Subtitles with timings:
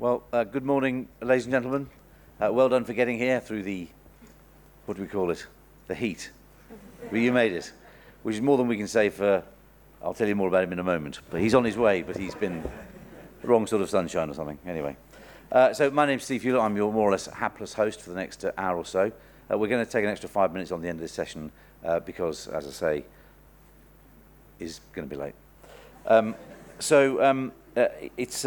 [0.00, 1.90] Well, uh, good morning, ladies and gentlemen.
[2.40, 3.88] Uh, well done for getting here through the,
[4.86, 5.44] what do we call it?
[5.88, 6.30] The heat.
[7.10, 7.72] But you made it,
[8.22, 9.42] which is more than we can say for,
[10.00, 11.18] I'll tell you more about him in a moment.
[11.30, 12.62] But he's on his way, but he's been
[13.42, 14.60] wrong sort of sunshine or something.
[14.68, 14.96] Anyway.
[15.50, 16.62] Uh, so my name's Steve Hewlett.
[16.62, 19.10] I'm your more or less hapless host for the next uh, hour or so.
[19.50, 21.50] Uh, we're going to take an extra five minutes on the end of this session
[21.84, 23.04] uh, because, as I say,
[24.60, 25.34] is going to be late.
[26.06, 26.36] Um,
[26.78, 27.50] so um,
[28.16, 28.46] it's,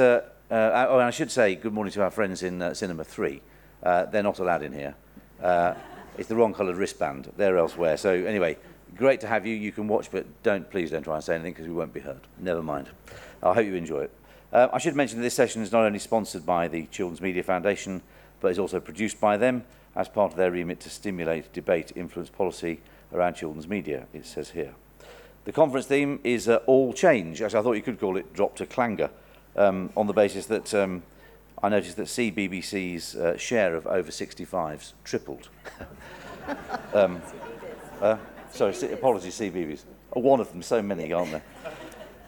[0.51, 3.41] Uh, oh, and I should say good morning to our friends in uh, Cinema 3.
[3.81, 4.95] Uh, they're not allowed in here.
[5.41, 5.75] Uh,
[6.17, 7.31] it's the wrong coloured wristband.
[7.37, 7.95] They're elsewhere.
[7.95, 8.57] So anyway,
[8.97, 9.55] great to have you.
[9.55, 12.01] You can watch, but don't please don't try and say anything because we won't be
[12.01, 12.19] heard.
[12.37, 12.89] Never mind.
[13.41, 14.11] I hope you enjoy it.
[14.51, 17.43] Uh, I should mention that this session is not only sponsored by the Children's Media
[17.43, 18.01] Foundation,
[18.41, 19.63] but is also produced by them
[19.95, 22.81] as part of their remit to stimulate debate, influence policy
[23.13, 24.73] around children's media, it says here.
[25.45, 28.57] The conference theme is uh, All Change, as I thought you could call it Drop
[28.57, 29.11] to Clangor,
[29.55, 31.03] um, on the basis that um,
[31.63, 35.49] I noticed that CBBC's uh, share of over 65s tripled.
[36.93, 37.21] um,
[38.01, 38.17] uh,
[38.51, 39.83] sorry, apologies, CBBC.
[40.13, 41.43] Oh, one of them, so many, aren't there?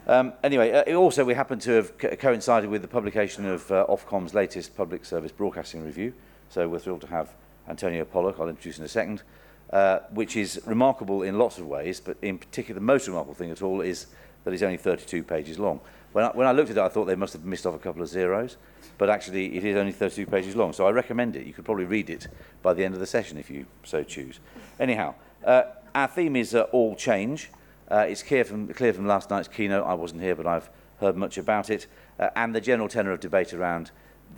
[0.06, 3.86] Um, anyway, uh, also we happen to have co coincided with the publication of uh,
[3.88, 6.14] Ofcom's latest public service broadcasting review.
[6.50, 7.33] So we're thrilled to have
[7.67, 9.23] Antonio Pollock, I'll introduce in a second,
[9.72, 13.50] uh, which is remarkable in lots of ways, but in particular the most remarkable thing
[13.50, 14.08] at all is
[14.44, 15.80] that it's only 32 pages long.
[16.14, 17.80] When I, when I looked at it, I thought they must have missed off a
[17.80, 18.58] couple of zeros,
[19.00, 21.45] but actually it is only 32 pages long, so I recommend it.
[21.45, 22.28] You could probably read it
[22.61, 24.39] by the end of the session if you so choose.
[24.80, 25.64] Anyhow, uh,
[25.95, 27.50] our theme is uh, all change.
[27.89, 31.17] Uh, it's clear from, clear from last night's keynote, I wasn't here, but I've heard
[31.17, 31.88] much about it,
[32.20, 33.89] uh, and the general tenor of debate around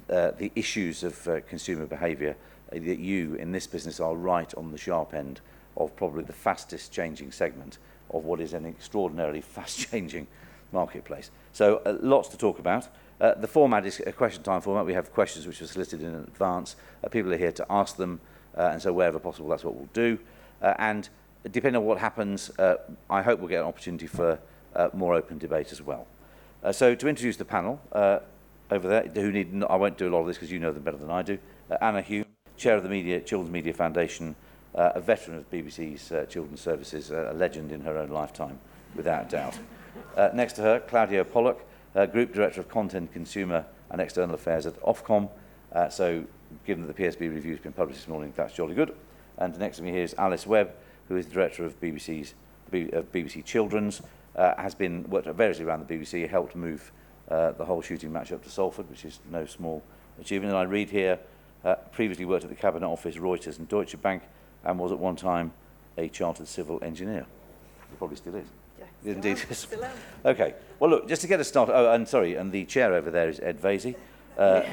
[0.10, 2.38] uh, the issues of uh, consumer behaviour
[2.72, 5.42] uh, that you in this business are right on the sharp end
[5.76, 7.80] of probably the fastest changing segment
[8.12, 10.26] of what is an extraordinarily fast changing
[10.76, 11.32] marketplace.
[11.54, 12.88] So uh, lots to talk about.
[13.20, 14.86] Uh, the format is a question time format.
[14.86, 16.76] We have questions which are solicited in advance.
[17.04, 18.20] Uh, people are here to ask them,
[18.58, 20.20] uh, and so wherever possible, that's what we'll do.
[20.62, 21.10] Uh, and
[21.52, 22.76] depending on what happens, uh,
[23.10, 24.40] I hope we'll get an opportunity for
[24.76, 26.08] uh, more open debate as well.
[26.64, 28.20] Uh, so to introduce the panel uh,
[28.72, 30.84] over there, who need, I won't do a lot of this because you know them
[30.84, 31.38] better than I do.
[31.70, 32.26] Uh, Anna Hume,
[32.58, 34.36] Chair of the Media, Children's Media Foundation,
[34.74, 38.60] uh, a veteran of BBC's uh, Children's Services, uh, a legend in her own lifetime,
[38.96, 39.58] without doubt.
[40.16, 44.66] Uh, next to her, Claudio Pollock, uh, Group Director of Content, Consumer and External Affairs
[44.66, 45.30] at Ofcom.
[45.72, 46.24] Uh, so,
[46.66, 48.96] given that the PSB review has been published this morning, that's jolly good.
[49.38, 50.72] And next to me here is Alice Webb,
[51.08, 52.34] who is the Director of BBC's
[52.94, 54.02] of BBC Children's,
[54.36, 56.92] uh, has been worked variously around the BBC, helped move
[57.30, 59.84] uh, the whole shooting match up to Salford, which is no small
[60.20, 60.52] achievement.
[60.52, 61.20] And I read here,
[61.64, 64.24] uh, previously worked at the Cabinet Office, Reuters and Deutsche Bank,
[64.64, 65.54] and was at one time
[65.98, 67.26] a chartered civil engineer.
[67.90, 68.48] He probably still is.
[69.06, 69.92] You didn't still am.
[70.26, 70.56] Okay.
[70.80, 71.76] Well, look, just to get us started.
[71.76, 73.96] Oh, and sorry, and the chair over there is Ed Vasey.
[74.38, 74.64] Uh,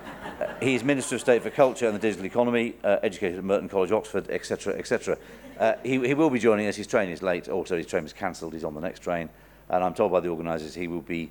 [0.60, 3.92] he's Minister of State for Culture and the Digital Economy, uh, educated at Merton College,
[3.92, 5.16] Oxford, etc., etc.
[5.58, 6.76] Uh, he, he will be joining us.
[6.76, 7.48] His train is late.
[7.48, 8.52] Also, his train was cancelled.
[8.52, 9.28] He's on the next train.
[9.68, 11.30] And I'm told by the organisers he will be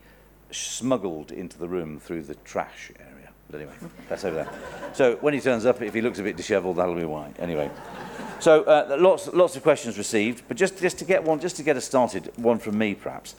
[0.51, 2.91] smuggled into the room through the trash
[3.49, 3.75] But anyway,
[4.09, 4.49] that's over there.
[4.93, 7.31] So when he turns up, if he looks a bit dishevelled, that'll be why.
[7.39, 7.71] Anyway,
[8.39, 11.63] so uh, lots lots of questions received, but just just to get one, just to
[11.63, 13.35] get us started, one from me perhaps.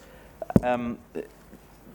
[0.62, 0.98] Um,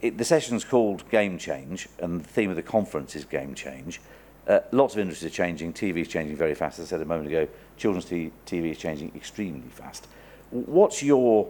[0.02, 4.02] it, the session's called Game Change, and the theme of the conference is Game Change.
[4.47, 5.72] Uh, lots of industries are changing.
[5.72, 6.78] TV is changing very fast.
[6.78, 7.47] As I said a moment ago,
[7.78, 10.07] children's TV is changing extremely fast.
[10.52, 11.50] What's your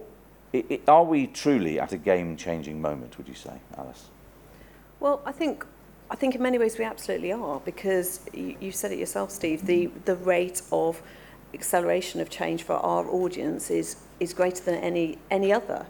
[0.52, 4.06] It, it, are we truly at a game changing moment, would you say, Alice?
[5.00, 5.66] Well, I think
[6.10, 9.66] I think in many ways we absolutely are because you, you said it yourself, Steve.
[9.66, 11.02] The the rate of
[11.54, 15.86] acceleration of change for our audience is is greater than any any other.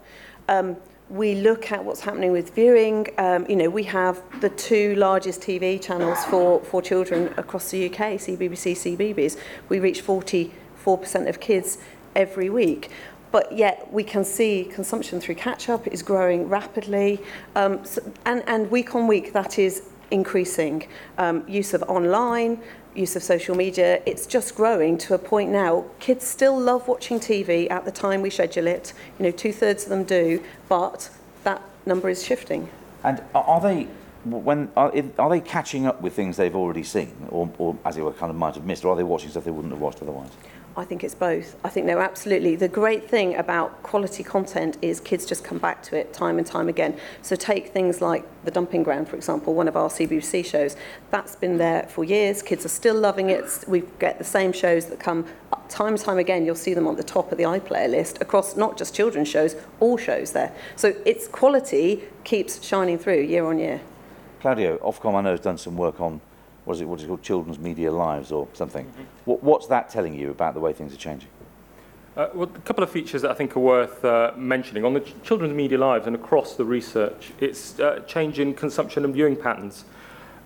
[0.49, 0.77] Um,
[1.11, 3.09] we look at what's happening with viewing.
[3.19, 7.87] Um, you know, we have the two largest TV channels for, for children across the
[7.87, 9.39] UK, CBBC, CBeebies.
[9.69, 11.79] We reach 44% of kids
[12.17, 12.91] every week.
[13.33, 17.21] But yet we can see consumption through catch-up is growing rapidly.
[17.55, 20.87] Um, so, and, and week on week, that is increasing.
[21.19, 22.61] Um, use of online,
[22.95, 25.85] use of social media, it's just growing to a point now.
[26.01, 28.93] Kids still love watching TV at the time we schedule it.
[29.19, 31.11] You know, two thirds of them do, but
[31.45, 32.69] that number is shifting.
[33.03, 33.89] And are they
[34.25, 38.03] when are, are they catching up with things they've already seen, or, or as it
[38.03, 40.01] were, kind of might have missed, or are they watching stuff they wouldn't have watched
[40.01, 40.31] otherwise?
[40.77, 41.55] I think it's both.
[41.65, 42.57] I think no, absolutely.
[42.57, 46.47] The great thing about quality content is kids just come back to it time and
[46.47, 46.99] time again.
[47.23, 50.77] So take things like The Dumping Ground, for example, one of our CBBC shows.
[51.13, 52.43] That's been there for years.
[52.43, 53.65] Kids are still loving it.
[53.69, 55.27] We get the same shows that come
[55.69, 56.45] time and time again.
[56.45, 59.55] You'll see them on the top of the iPlayer list across not just children's shows,
[59.79, 60.53] all shows there.
[60.75, 63.81] So its quality keeps shining through year on year.
[64.41, 66.21] Claudio, Ofcom I know has done some work on
[66.65, 68.87] what is it, what is it called, Children's Media Lives or something.
[68.87, 69.07] Mm -hmm.
[69.25, 71.31] What, what's that telling you about the way things are changing?
[72.17, 74.85] Uh, well, a couple of features that I think are worth uh, mentioning.
[74.85, 79.15] On the ch children's media lives and across the research, it's uh, changing consumption and
[79.15, 79.85] viewing patterns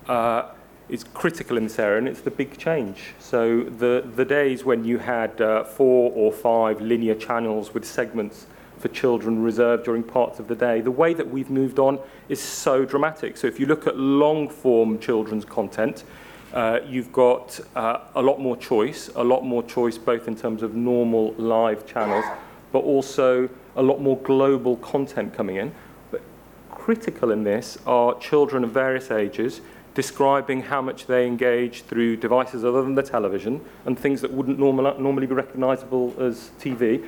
[0.09, 0.43] uh,
[0.89, 3.15] is critical in this area, and it's the big change.
[3.19, 8.47] So the, the days when you had uh, four or five linear channels with segments
[8.79, 10.81] for children reserved during parts of the day.
[10.81, 11.99] The way that we've moved on
[12.29, 13.37] is so dramatic.
[13.37, 16.05] So if you look at long form children's content,
[16.53, 20.63] uh, you've got uh, a lot more choice, a lot more choice both in terms
[20.63, 22.25] of normal live channels,
[22.73, 25.75] but also a lot more global content coming in.
[26.11, 26.23] But
[26.71, 29.61] critical in this are children of various ages
[29.99, 34.57] describing how much they engage through devices other than the television and things that wouldn't
[34.57, 37.05] normal, normally be recognizable as TV,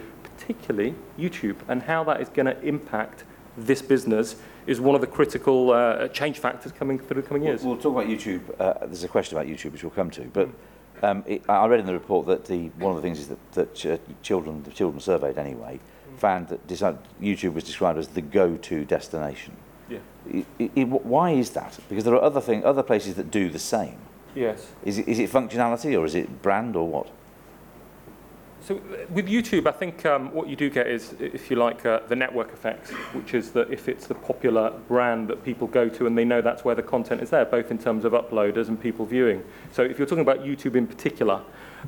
[0.54, 3.24] particularly YouTube, and how that is going to impact
[3.56, 4.36] this business
[4.66, 7.62] is one of the critical uh, change factors coming through the coming years.
[7.62, 8.42] We'll, we'll talk about YouTube.
[8.58, 10.48] Uh, there's a question about YouTube which we'll come to, but
[11.02, 13.52] um, it, I read in the report that the one of the things is that,
[13.52, 15.80] that ch- children, the children surveyed anyway,
[16.18, 19.56] found that YouTube was described as the go-to destination.
[19.88, 19.98] Yeah.
[20.32, 21.78] I, I, I- why is that?
[21.88, 23.96] Because there are other thing, other places that do the same.
[24.34, 24.68] Yes.
[24.84, 27.08] Is it, is it functionality or is it brand or what?
[28.62, 31.86] So uh, with YouTube, I think um, what you do get is, if you like,
[31.86, 35.88] uh, the network effects, which is that if it's the popular brand that people go
[35.88, 38.68] to and they know that's where the content is there, both in terms of uploaders
[38.68, 39.42] and people viewing.
[39.72, 41.42] So if you're talking about YouTube in particular,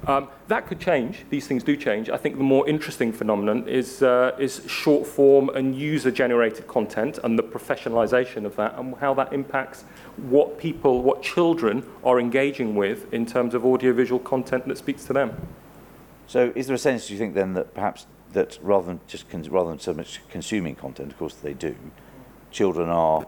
[0.07, 1.27] um, that could change.
[1.29, 2.09] These things do change.
[2.09, 7.19] I think the more interesting phenomenon is, uh, is short form and user generated content
[7.23, 9.85] and the professionalization of that and how that impacts
[10.17, 15.13] what people, what children are engaging with in terms of audiovisual content that speaks to
[15.13, 15.37] them.
[16.33, 19.27] So is there a sense, do you think then, that perhaps that rather than just
[19.51, 21.77] rather than so much consuming content, of course they do,
[22.51, 23.27] children are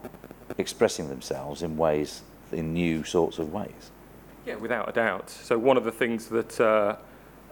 [0.57, 3.91] expressing themselves in ways, in new sorts of ways?
[4.47, 5.29] Yeah, without a doubt.
[5.29, 6.97] So one of the things that, uh,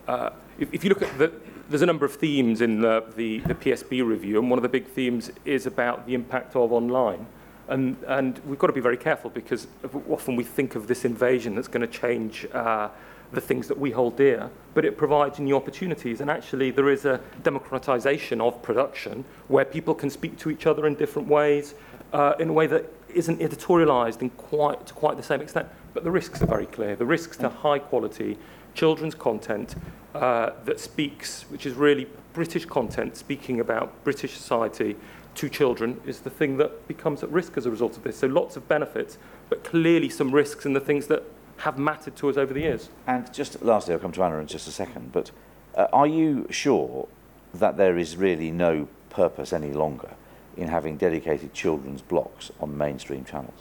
[0.08, 1.30] uh, if, if you look at the,
[1.68, 4.70] there's a number of themes in the, the, the PSB review, and one of the
[4.70, 7.26] big themes is about the impact of online.
[7.68, 9.66] And, and we've got to be very careful because
[10.08, 12.88] often we think of this invasion that's going to change uh,
[13.32, 16.20] the things that we hold dear, but it provides new opportunities.
[16.20, 20.86] And actually, there is a democratization of production where people can speak to each other
[20.86, 21.74] in different ways,
[22.12, 25.68] uh, in a way that isn't editorialized in quite, to quite the same extent.
[25.94, 26.94] But the risks are very clear.
[26.96, 28.38] The risks to high quality
[28.74, 29.74] children's content
[30.14, 34.96] uh, that speaks, which is really British content speaking about British society
[35.34, 38.18] to children, is the thing that becomes at risk as a result of this.
[38.18, 39.18] So lots of benefits,
[39.48, 41.22] but clearly some risks in the things that
[41.62, 42.88] have mattered to us over the years.
[43.06, 45.30] And just lastly, I'll come to Anna in just a second, but
[45.76, 47.06] uh, are you sure
[47.54, 50.10] that there is really no purpose any longer
[50.56, 53.60] in having dedicated children's blocks on mainstream channels?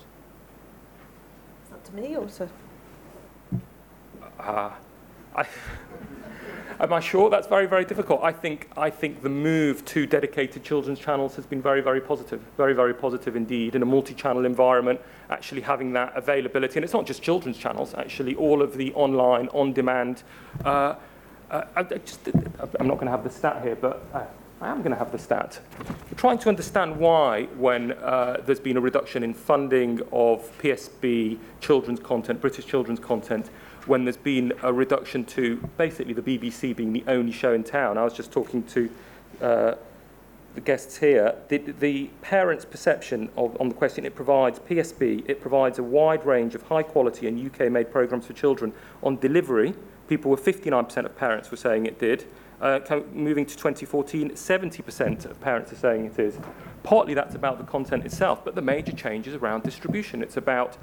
[1.64, 2.50] Is that to me or to...
[4.40, 4.72] Uh,
[5.36, 5.46] I,
[6.80, 7.30] am I sure?
[7.30, 8.22] That's very, very difficult.
[8.24, 12.42] I think, I think the move to dedicated children's channels has been very, very positive.
[12.58, 13.76] Very, very positive indeed.
[13.76, 16.76] In a multi-channel environment, actually having that availability.
[16.78, 20.24] And it's not just children's channels, actually, all of the online, on-demand.
[20.64, 20.96] Uh,
[21.50, 22.28] uh, I, I just,
[22.80, 24.24] I'm not going to have the stat here, but uh,
[24.62, 25.60] I am going to have the stat.
[26.16, 32.00] Trying to understand why, when uh, there's been a reduction in funding of PSB children's
[32.00, 33.50] content, British children's content,
[33.88, 37.98] when there's been a reduction to basically the BBC being the only show in town.
[37.98, 38.90] I was just talking to
[39.42, 39.76] uh,
[40.56, 41.36] the guests here.
[41.48, 46.26] The, the parents' perception of, on the question it provides, PSB, it provides a wide
[46.26, 48.74] range of high quality and UK made programs for children.
[49.04, 49.74] On delivery,
[50.08, 52.26] people were 59% of parents were saying it did.
[52.60, 52.80] Uh,
[53.14, 56.38] moving to 2014, 70% of parents are saying it is.
[56.84, 60.22] Partly that's about the content itself, but the major change is around distribution.
[60.22, 60.78] It's about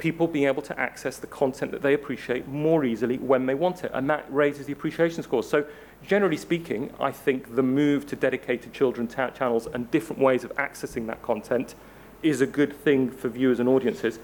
[0.00, 3.84] people being able to access the content that they appreciate more easily when they want
[3.84, 5.48] it, and that raises the appreciation scores.
[5.48, 5.64] So,
[6.04, 10.52] generally speaking, I think the move to dedicated children ta- channels and different ways of
[10.56, 11.74] accessing that content
[12.22, 14.18] is a good thing for viewers and audiences.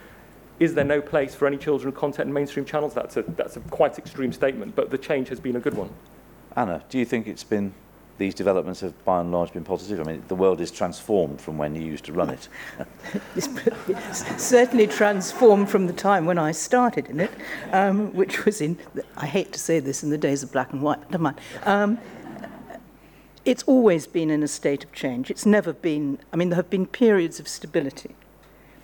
[0.58, 2.94] Is there no place for any children content in mainstream channels?
[2.94, 5.90] That's a, that's a quite extreme statement, but the change has been a good one.
[6.56, 7.74] Anna, do you think it's been
[8.18, 10.00] these developments have by and large been positive?
[10.00, 12.48] I mean, the world is transformed from when you used to run it.
[13.36, 17.30] It's certainly transformed from the time when I started in it,
[17.72, 18.78] um, which was in,
[19.16, 21.40] I hate to say this, in the days of black and white, never mind.
[21.64, 21.98] Um,
[23.44, 25.30] it's always been in a state of change.
[25.30, 28.16] It's never been, I mean, there have been periods of stability,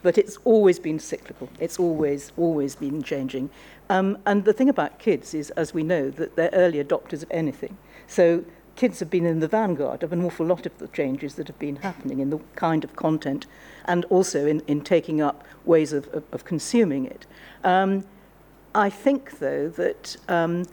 [0.02, 1.48] but it's always been cyclical.
[1.58, 3.50] It's always, always been changing.
[3.90, 7.30] Um, and the thing about kids is, as we know, that they're early adopters of
[7.32, 7.76] anything.
[8.06, 8.44] So
[8.76, 11.58] kids have been in the vanguard of an awful lot of the changes that have
[11.58, 13.46] been happening in the kind of content
[13.84, 17.26] and also in, in taking up ways of, of, of consuming it.
[17.64, 18.04] Um,
[18.74, 20.64] I think, though, that um,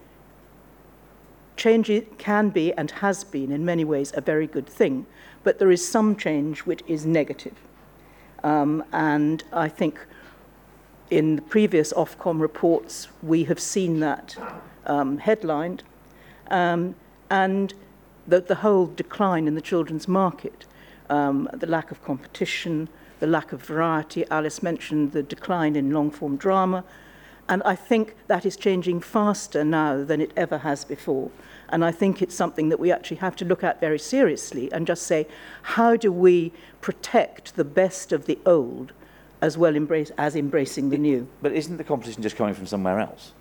[1.58, 5.06] change can be and has been in many ways a very good thing,
[5.44, 7.56] but there is some change which is negative.
[8.44, 10.00] Um, and I think
[11.10, 14.38] in the previous Ofcom reports, we have seen that
[14.86, 15.84] um, headlined.
[16.50, 16.96] Um,
[17.29, 17.74] and
[18.28, 20.66] the, the whole decline in the children's market,
[21.10, 24.26] um, the lack of competition, the lack of variety.
[24.30, 26.84] Alice mentioned the decline in long form drama.
[27.48, 31.32] And I think that is changing faster now than it ever has before.
[31.70, 34.86] And I think it's something that we actually have to look at very seriously and
[34.86, 35.28] just say,
[35.64, 38.94] how do we protect the best of the old
[39.42, 41.28] as well embrace, as embracing the new?
[41.42, 43.34] But isn't the competition just coming from somewhere else?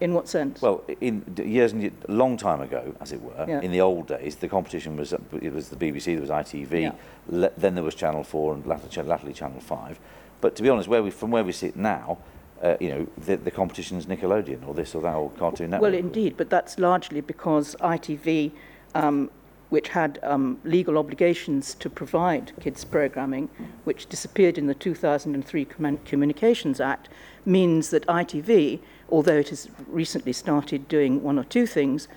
[0.00, 0.60] In what sense?
[0.60, 3.60] Well, in years and ye- a long time ago, as it were, Yeah.
[3.60, 6.82] in the old days, the competition was uh, it was the BBC, there was ITV,
[6.82, 6.92] Yeah.
[7.28, 9.98] le- then there was Channel Four and latter, latterly Channel Five.
[10.40, 12.18] But to be honest, where we from where we sit now,
[12.62, 15.92] uh, you know, the, the competition's Nickelodeon or this or that or Cartoon Network.
[15.92, 18.50] Well, indeed, but that's largely because ITV,
[18.94, 19.30] um,
[19.70, 23.48] which had um, legal obligations to provide kids programming,
[23.84, 27.08] which disappeared in the 2003 Commun- Communications Act,
[27.46, 28.80] means that ITV,
[29.10, 32.08] although it has recently started doing one or two things,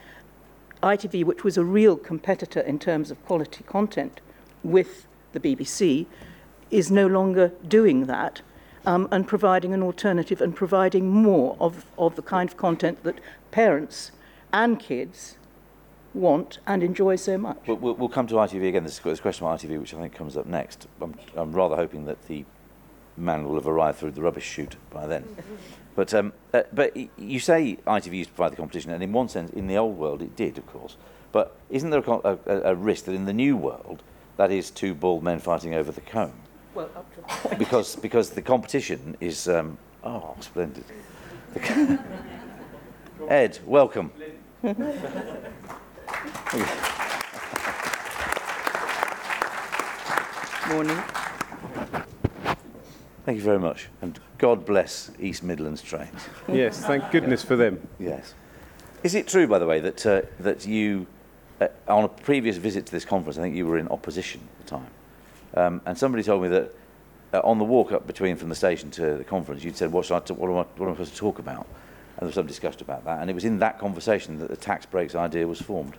[0.83, 4.21] ITV, which was a real competitor in terms of quality content
[4.63, 6.05] with the BBC,
[6.69, 8.41] is no longer doing that
[8.85, 13.19] um, and providing an alternative and providing more of, of the kind of content that
[13.51, 14.11] parents
[14.53, 15.37] and kids
[16.13, 17.57] want and enjoy so much.
[17.67, 18.83] We'll, we'll, we'll come to ITV again.
[18.83, 20.87] There's there's a question about ITV, which I think comes up next.
[21.01, 22.45] I'm, I'm rather hoping that the
[23.17, 25.25] man will have arrived through the rubbish chute by then.
[25.97, 29.29] But, um, uh, but you say ITV used to provide the competition, and in one
[29.29, 30.95] sense, in the old world, it did, of course.
[31.31, 34.03] But isn't there a, a, a- a risk that in the new world,
[34.37, 36.33] that is two bald men fighting over the comb?
[36.75, 37.57] Well, up to a point.
[37.57, 40.83] Because, because the competition is, um, oh, splendid.
[43.27, 44.11] Ed, welcome.
[50.69, 51.03] Morning.
[53.27, 53.89] Thank you very much.
[54.01, 56.29] And God bless East Midlands trains.
[56.47, 57.85] Yes, thank goodness for them.
[57.99, 58.33] Yes.
[59.03, 61.07] Is it true, by the way, that uh, that you,
[61.59, 64.65] uh, on a previous visit to this conference, I think you were in opposition at
[64.65, 64.91] the time,
[65.55, 66.73] um, and somebody told me that
[67.33, 70.05] uh, on the walk up between from the station to the conference, you'd said, "What
[70.05, 71.67] should I t- what, am I, what am I supposed to talk about?"
[72.15, 74.55] And there was some discussion about that, and it was in that conversation that the
[74.55, 75.97] tax breaks idea was formed.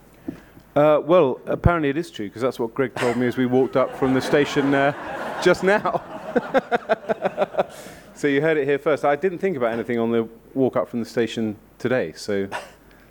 [0.75, 3.77] Uh, well, apparently it is true because that's what Greg told me as we walked
[3.77, 6.03] up from the station uh, just now.
[8.15, 9.05] so you heard it here first.
[9.05, 12.49] I didn't think about anything on the walk up from the station today, so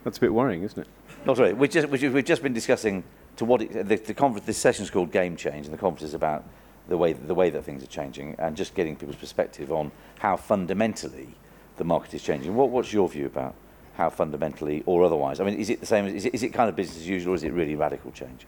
[0.04, 0.88] that's a bit worrying, isn't it?
[1.26, 3.04] Not sorry, we just, we, we've just been discussing
[3.38, 4.46] to what it, the, the conference.
[4.46, 6.44] This session is called Game Change, and the conference is about
[6.88, 10.38] the way the way that things are changing, and just getting people's perspective on how
[10.38, 11.36] fundamentally
[11.78, 12.56] the market is changing.
[12.56, 13.56] What, what's your view about
[13.96, 15.40] how fundamentally or otherwise?
[15.40, 16.06] I mean, is it the same?
[16.06, 18.12] As is it, is it kind of business as usual, or is it really radical
[18.12, 18.46] change?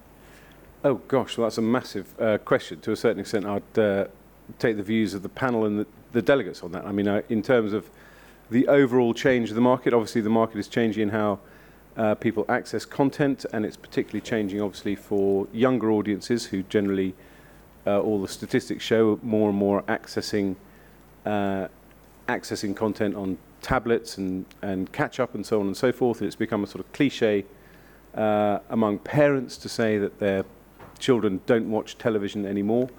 [0.83, 2.79] Oh gosh, well that's a massive uh, question.
[2.81, 4.05] To a certain extent, I'd uh,
[4.57, 6.85] take the views of the panel and the, the delegates on that.
[6.85, 7.89] I mean, uh, in terms of
[8.49, 11.39] the overall change of the market, obviously the market is changing in how
[11.97, 17.13] uh, people access content, and it's particularly changing, obviously, for younger audiences who generally,
[17.85, 20.55] uh, all the statistics show, more and more accessing
[21.25, 21.67] uh,
[22.27, 26.19] accessing content on tablets and, and catch up and so on and so forth.
[26.19, 27.45] And it's become a sort of cliche
[28.15, 30.45] uh, among parents to say that their
[30.99, 32.89] children don't watch television anymore.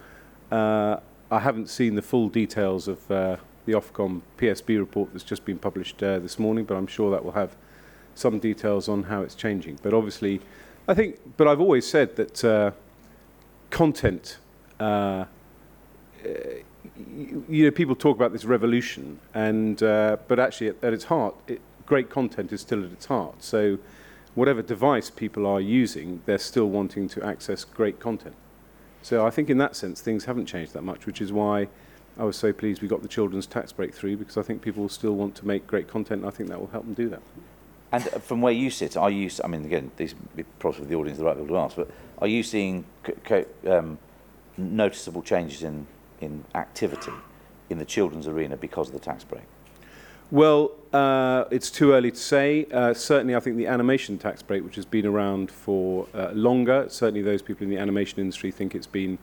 [0.50, 0.98] Uh,
[1.30, 5.58] I haven't seen the full details of uh, the Ofcom PSB report that's just been
[5.58, 7.56] published uh, this morning, but I'm sure that will have
[8.16, 9.78] some details on how it's changing.
[9.80, 10.40] But obviously,
[10.88, 12.72] I think, but I've always said that uh,
[13.70, 14.38] content,
[14.80, 15.26] uh,
[16.24, 21.36] you, know, people talk about this revolution, and uh, but actually, at, at its heart,
[21.46, 23.42] it, great content is still at its heart.
[23.44, 23.78] So,
[24.34, 28.34] whatever device people are using, they're still wanting to access great content.
[29.02, 31.68] So I think in that sense, things haven't changed that much, which is why
[32.18, 34.88] I was so pleased we got the children's tax break through because I think people
[34.88, 37.22] still want to make great content and I think that will help them do that.
[37.92, 40.14] And uh, from where you sit, are you, I mean, again, these
[40.58, 42.84] probably the audience the right people to ask, but are you seeing
[43.66, 43.98] um,
[44.56, 45.86] noticeable changes in,
[46.20, 47.12] in activity
[47.70, 49.42] in the children's arena because of the tax break?
[50.32, 52.66] Well, uh, it's too early to say.
[52.72, 56.86] Uh, certainly, I think the animation tax break, which has been around for uh, longer,
[56.88, 59.18] certainly those people in the animation industry think it's been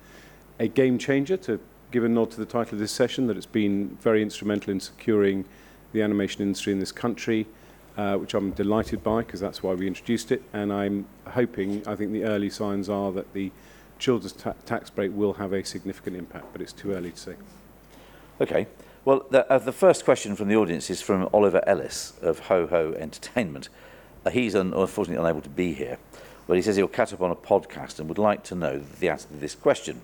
[0.59, 1.37] a game changer.
[1.37, 1.61] To
[1.91, 4.81] give a nod to the title of this session, that it's been very instrumental in
[4.81, 5.45] securing
[5.93, 7.47] the animation industry in this country,
[7.95, 10.43] uh, which I'm delighted by because that's why we introduced it.
[10.51, 13.53] And I'm hoping, I think the early signs are that the
[13.97, 17.35] children's ta tax break will have a significant impact, but it's too early to say.
[18.41, 18.67] Okay.
[19.07, 22.67] Well, the, uh, the first question from the audience is from Oliver Ellis of Ho
[22.67, 23.69] Ho Entertainment.
[24.25, 25.97] Uh, he's un- unfortunately unable to be here,
[26.45, 29.07] but he says he'll catch up on a podcast and would like to know the
[29.07, 30.01] answer to this question.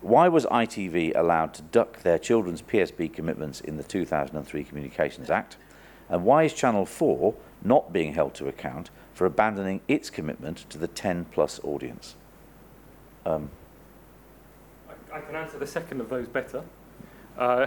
[0.00, 5.56] Why was ITV allowed to duck their children's PSB commitments in the 2003 Communications Act?
[6.08, 7.34] And why is Channel 4
[7.64, 12.14] not being held to account for abandoning its commitment to the 10 plus audience?
[13.24, 13.50] Um,
[14.88, 16.62] I, I can answer the second of those better.
[17.36, 17.66] Uh,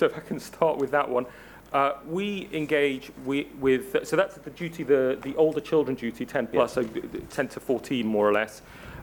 [0.00, 1.26] so if I can start with that one.
[1.74, 6.48] Uh, we engage we, with, so that's the duty, the, the older children duty, 10
[6.48, 8.62] plus, so 10 to 14 more or less,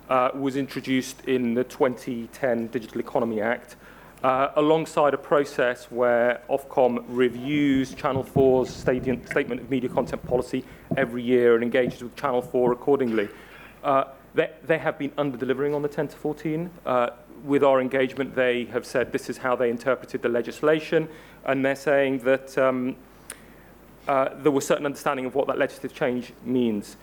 [0.10, 3.78] uh, was introduced in the 2010 Digital Economy Act
[4.24, 10.66] uh, alongside a process where Ofcom reviews Channel 4's statement, statement of media content policy
[10.98, 13.30] every year and engages with Channel 4 accordingly.
[13.84, 16.70] Uh, they, they have been under-delivering on the 10 to 14.
[17.44, 21.08] with our engagement, they have said this is how they interpreted the legislation,
[21.46, 22.96] and they're saying that um,
[24.08, 26.98] uh, there was certain understanding of what that legislative change means.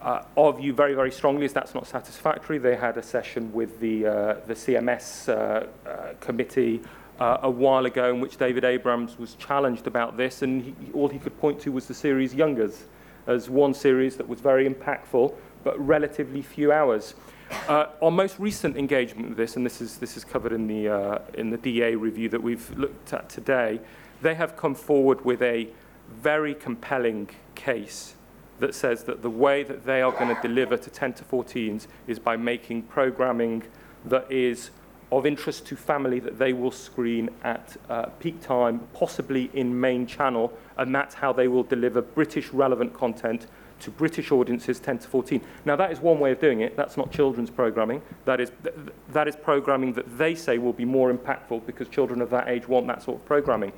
[0.00, 2.58] Uh, our view very, very strongly is that's not satisfactory.
[2.58, 6.80] They had a session with the, uh, the CMS uh, uh, committee
[7.18, 11.08] uh, a while ago in which David Abrams was challenged about this, and he, all
[11.08, 12.84] he could point to was the series Youngers
[13.26, 17.14] as one series that was very impactful, but relatively few hours.
[17.50, 20.88] Uh, our most recent engagement with this, and this is, this is covered in the,
[20.88, 23.80] uh, in the DA review that we've looked at today,
[24.20, 25.68] they have come forward with a
[26.08, 28.14] very compelling case
[28.58, 31.86] that says that the way that they are going to deliver to 10 to 14s
[32.06, 33.62] is by making programming
[34.04, 34.70] that is
[35.10, 40.06] of interest to family that they will screen at uh, peak time, possibly in main
[40.06, 43.46] channel, and that's how they will deliver British relevant content
[43.80, 45.40] to British audiences 10 to 14.
[45.64, 46.76] Now, that is one way of doing it.
[46.76, 48.02] That's not children's programming.
[48.24, 48.74] That is, th-
[49.12, 52.68] that is programming that they say will be more impactful because children of that age
[52.68, 53.72] want that sort of programming.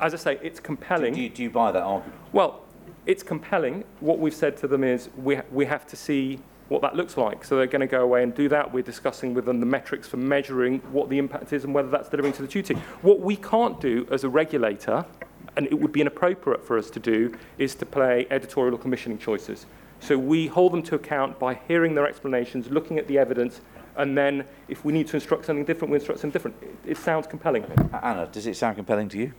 [0.00, 1.14] As I say, it's compelling.
[1.14, 2.18] do, you, do you buy that argument?
[2.32, 2.62] Well,
[3.06, 3.84] it's compelling.
[4.00, 7.16] What we've said to them is we, ha- we have to see what that looks
[7.16, 7.44] like.
[7.44, 8.72] So they're going to go away and do that.
[8.72, 12.08] We're discussing with them the metrics for measuring what the impact is and whether that's
[12.08, 12.74] delivering to the duty.
[13.02, 15.04] What we can't do as a regulator,
[15.56, 19.18] and it would be inappropriate for us to do, is to play editorial or commissioning
[19.18, 19.66] choices.
[20.00, 23.60] So we hold them to account by hearing their explanations, looking at the evidence,
[23.96, 26.56] and then if we need to instruct something different, we instruct something different.
[26.62, 27.64] It, it sounds compelling.
[28.02, 29.32] Anna, does it sound compelling to you?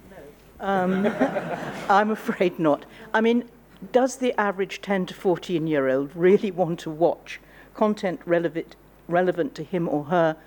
[0.60, 1.08] Um,
[1.90, 2.86] I'm afraid not.
[3.14, 3.50] I mean,
[3.92, 7.40] does the average 10 to 14 year old really want to watch
[7.74, 8.76] content relevant,
[9.08, 10.38] relevant to him or her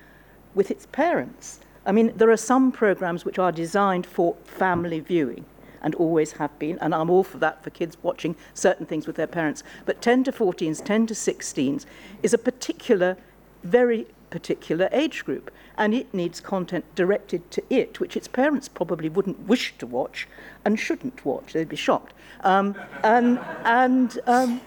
[0.55, 1.59] with its parents?
[1.85, 5.45] I mean, there are some programs which are designed for family viewing
[5.85, 9.15] and always have been, and I'm all for that for kids watching certain things with
[9.15, 9.63] their parents.
[9.85, 11.85] But 10 to 14s, 10 to 16s
[12.23, 13.17] is a particular,
[13.63, 19.09] very particular age group, and it needs content directed to it, which its parents probably
[19.09, 20.27] wouldn't wish to watch
[20.65, 21.53] and shouldn't watch.
[21.53, 22.15] They'd be shocked.
[22.41, 24.61] Um, and and um,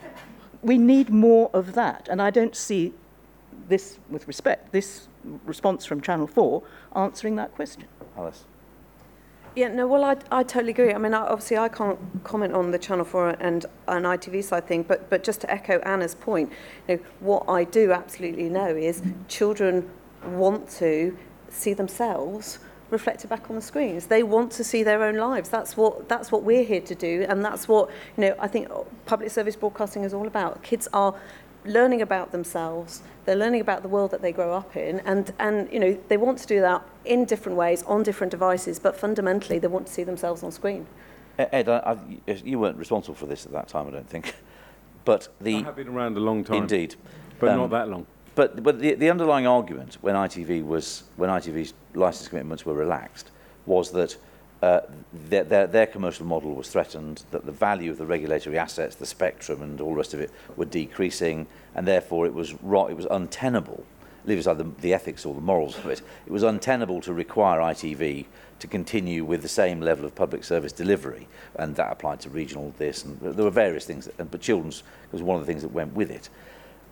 [0.62, 2.94] we need more of that, and I don't see
[3.68, 5.08] this, with respect, this
[5.46, 6.64] response from Channel 4
[6.96, 7.86] answering that question.
[8.16, 8.46] Alice?
[9.58, 10.94] Yeah, no, well, I, I totally agree.
[10.94, 14.68] I mean, I, obviously, I can't comment on the Channel 4 and, an ITV side
[14.68, 16.52] thing, but, but just to echo Anna's point,
[16.88, 19.90] you know, what I do absolutely know is children
[20.24, 21.18] want to
[21.50, 22.60] see themselves
[22.92, 24.06] reflected back on the screens.
[24.06, 25.50] They want to see their own lives.
[25.50, 28.36] That's what that's what we're here to do, and that's what you know.
[28.40, 28.70] I think
[29.08, 30.62] public service broadcasting is all about.
[30.62, 31.16] Kids are
[31.68, 33.02] learning about themselves.
[33.26, 36.18] They're learning about the world that they grow up in, and and you know they
[36.18, 38.80] want to do that in different ways on different devices.
[38.80, 40.88] But fundamentally, they want to see themselves on screen.
[41.38, 44.34] Ed, I, I, you weren't responsible for this at that time, I don't think.
[45.06, 46.96] But the I the have been around a long time, indeed,
[47.40, 48.06] but Um, not that long.
[48.36, 53.32] But but the, the underlying argument when ITV was when ITV's license commitments were relaxed
[53.66, 54.18] was that
[54.62, 54.82] uh,
[55.14, 59.06] their, their, their commercial model was threatened, that the value of the regulatory assets, the
[59.06, 63.08] spectrum and all the rest of it were decreasing, and therefore it was, it was
[63.12, 63.86] untenable,
[64.26, 67.60] leave aside the, the ethics or the morals of it, it was untenable to require
[67.60, 68.26] ITV
[68.60, 72.74] to continue with the same level of public service delivery, and that applied to regional
[72.78, 75.72] this, and there were various things, and, but children's was one of the things that
[75.72, 76.30] went with it.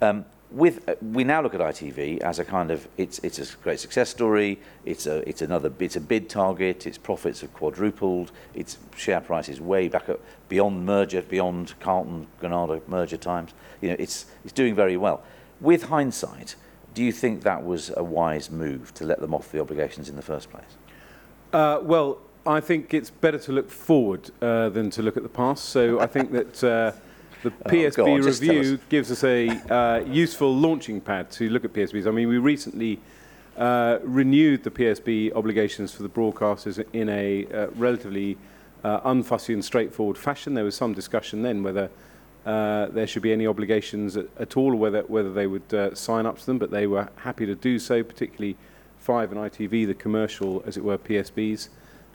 [0.01, 3.58] Um, with uh, we now look at ITV as a kind of it's it's a
[3.58, 4.60] great success story.
[4.86, 6.86] It's a it's another it's a bid target.
[6.86, 8.31] Its profits have quadrupled.
[8.53, 13.53] Its share price is way back up beyond merger, beyond Carlton Granada merger times.
[13.81, 15.23] You know, it's it's doing very well.
[15.62, 16.55] With hindsight,
[16.93, 20.15] do you think that was a wise move to let them off the obligations in
[20.15, 20.77] the first place?
[21.53, 25.29] Uh, well, I think it's better to look forward uh, than to look at the
[25.29, 25.65] past.
[25.65, 26.63] So I think that.
[26.63, 26.91] Uh,
[27.43, 31.31] the Oh, PSB go on, just tell review gives us a uh, useful launching pad
[31.31, 32.07] to look at PSBs.
[32.07, 32.99] I mean, we recently
[33.57, 38.37] uh, renewed the PSB obligations for the broadcasters in a uh, relatively
[38.83, 40.53] uh, unfussy and straightforward fashion.
[40.53, 41.89] There was some discussion then whether
[42.45, 45.95] uh, there should be any obligations at, at all, or whether whether they would uh,
[45.95, 48.55] sign up to them, but they were happy to do so, particularly
[49.05, 51.69] Five and ITV, the commercial, as it were, PSBs,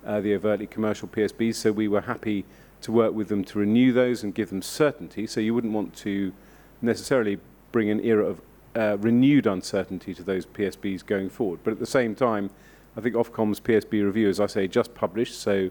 [0.05, 1.55] uh, the overtly commercial PSBs.
[1.55, 2.45] So we were happy
[2.83, 5.27] to work with them to renew those and give them certainty.
[5.27, 6.33] So you wouldn't want to
[6.83, 7.39] necessarily
[7.73, 8.41] bring an era of
[8.77, 11.61] uh, renewed uncertainty to those PSBs going forward.
[11.65, 12.51] But at the same time,
[12.97, 15.35] I think Ofcom's PSB review, as I say, just published.
[15.41, 15.71] So,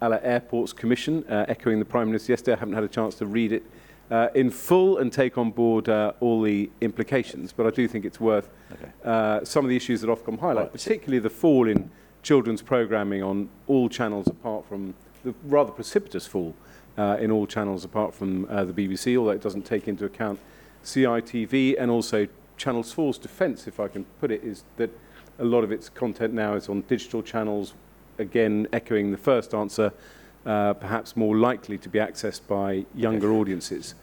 [0.00, 3.16] a la Airports Commission, uh, echoing the Prime Minister yesterday, I haven't had a chance
[3.16, 3.64] to read it
[4.10, 7.52] uh, in full and take on board uh, all the implications.
[7.52, 8.90] But I do think it's worth Okay.
[9.04, 10.72] uh, some of the issues that Ofcom highlight, Right.
[10.72, 11.90] particularly the fall in
[12.22, 16.54] children's programming on all channels apart from the rather precipitous fall
[16.96, 20.38] uh, in all channels apart from uh, the BBC, although it doesn't take into account
[20.84, 22.26] CITV and also
[22.56, 24.90] Channel 4's defence, if I can put it, is that
[25.38, 27.74] a lot of its content now is on digital channels,
[28.18, 29.92] again echoing the first answer,
[30.44, 33.94] uh, perhaps more likely to be accessed by younger audiences.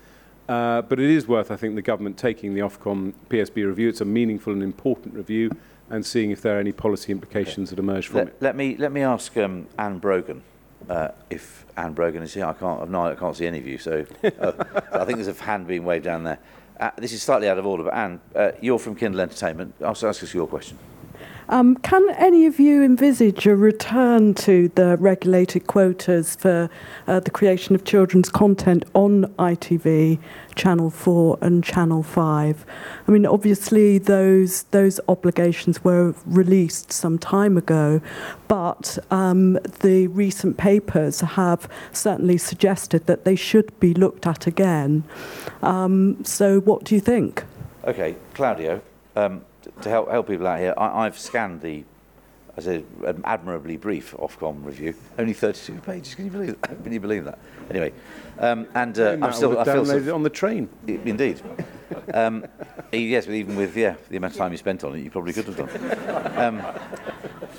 [0.48, 3.90] Uh, but it is worth, I think, the government taking the Ofcom PSB review.
[3.90, 5.52] It's a meaningful and important review,
[5.90, 8.26] and seeing if there are any policy implications that emerge from it.
[8.26, 10.44] Let, let me let me ask um, Anne Brogan
[10.90, 12.46] uh, if Anne Brogan is here.
[12.46, 12.82] I can't.
[12.82, 13.78] I've no, I can't see any of you.
[13.78, 14.52] So uh,
[14.92, 16.40] I think there's a hand being waved down there.
[16.80, 19.74] Uh, this is slightly out of order, but Anne, uh, you're from Kindle Entertainment.
[19.82, 20.78] I'll ask us your question.
[21.48, 26.70] Um, can any of you envisage a return to the regulated quotas for
[27.08, 30.20] uh, the creation of children's content on ITV,
[30.56, 32.66] Channel 4 and Channel 5?
[33.08, 38.02] I mean, obviously those those obligations were released some time ago,
[38.48, 45.04] but um, the recent papers have certainly suggested that they should be looked at again.
[45.62, 47.44] Um, so, what do you think?
[47.84, 48.82] Okay, Claudio,
[49.16, 49.42] um,
[49.82, 51.84] to help help people out here, I, I've scanned the,
[52.58, 54.96] as a an admirably brief Ofcom review.
[55.18, 56.16] Only 32 pages.
[56.16, 56.62] Can you believe?
[56.62, 56.84] That?
[56.84, 57.40] Can you believe that?
[57.70, 57.94] Anyway,
[58.40, 59.58] um, and uh, I'm still.
[59.58, 60.70] I feel downloaded so, it on the train.
[60.88, 61.42] Indeed.
[62.14, 62.46] Um,
[62.92, 65.34] yes, but even with yeah, the amount of time you spent on it, you probably
[65.34, 66.38] could have done.
[66.38, 66.62] Um,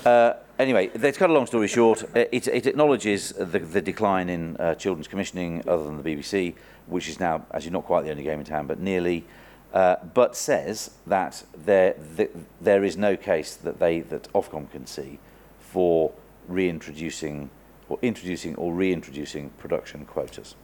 [0.05, 4.29] uh, anyway, to cut a long story short, uh, it, it acknowledges the, the decline
[4.29, 6.55] in uh, children's commissioning, other than the BBC,
[6.87, 9.25] which is now, as you're not quite the only game in town, but nearly.
[9.73, 12.29] Uh, but says that there, th
[12.61, 15.19] there is no case that they that Ofcom can see
[15.59, 16.11] for
[16.47, 17.49] reintroducing
[17.89, 20.55] or introducing or reintroducing production quotas.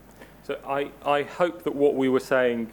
[0.42, 2.70] So I, I hope that what we were saying,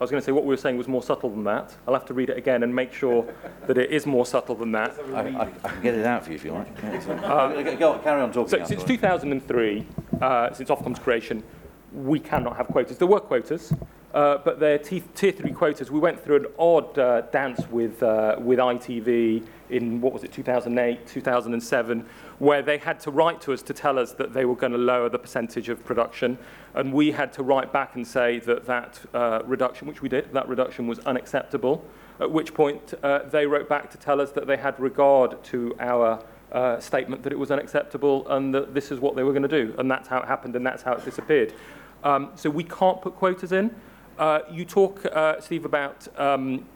[0.00, 1.74] I was going to say what we were saying was more subtle than that.
[1.86, 3.26] I'll have to read it again and make sure
[3.66, 4.98] that it is more subtle than that.
[5.14, 6.68] I, I, I can get it out for you if you like.
[6.82, 8.48] Yeah, so- go, go on, carry on talking.
[8.48, 9.86] So since 2003,
[10.22, 11.42] uh, since Ofcom's creation,
[11.92, 12.98] we cannot have quotas.
[12.98, 13.72] There were quotas,
[14.14, 15.90] uh, but they're tier, tier three quotas.
[15.90, 20.32] We went through an odd uh, dance with, uh, with ITV in, what was it,
[20.32, 22.06] 2008, 2007,
[22.38, 24.78] where they had to write to us to tell us that they were going to
[24.78, 26.38] lower the percentage of production.
[26.74, 30.32] And we had to write back and say that that uh, reduction, which we did,
[30.32, 31.84] that reduction was unacceptable,
[32.18, 35.74] at which point uh, they wrote back to tell us that they had regard to
[35.80, 36.22] our
[36.52, 39.48] uh, statement that it was unacceptable and that this is what they were going to
[39.48, 39.72] do.
[39.78, 41.54] And that's how it happened and that's how it disappeared.
[42.04, 43.74] Um, so we can't put quotas in.
[44.18, 46.66] Uh, you talk, uh, Steve, about um,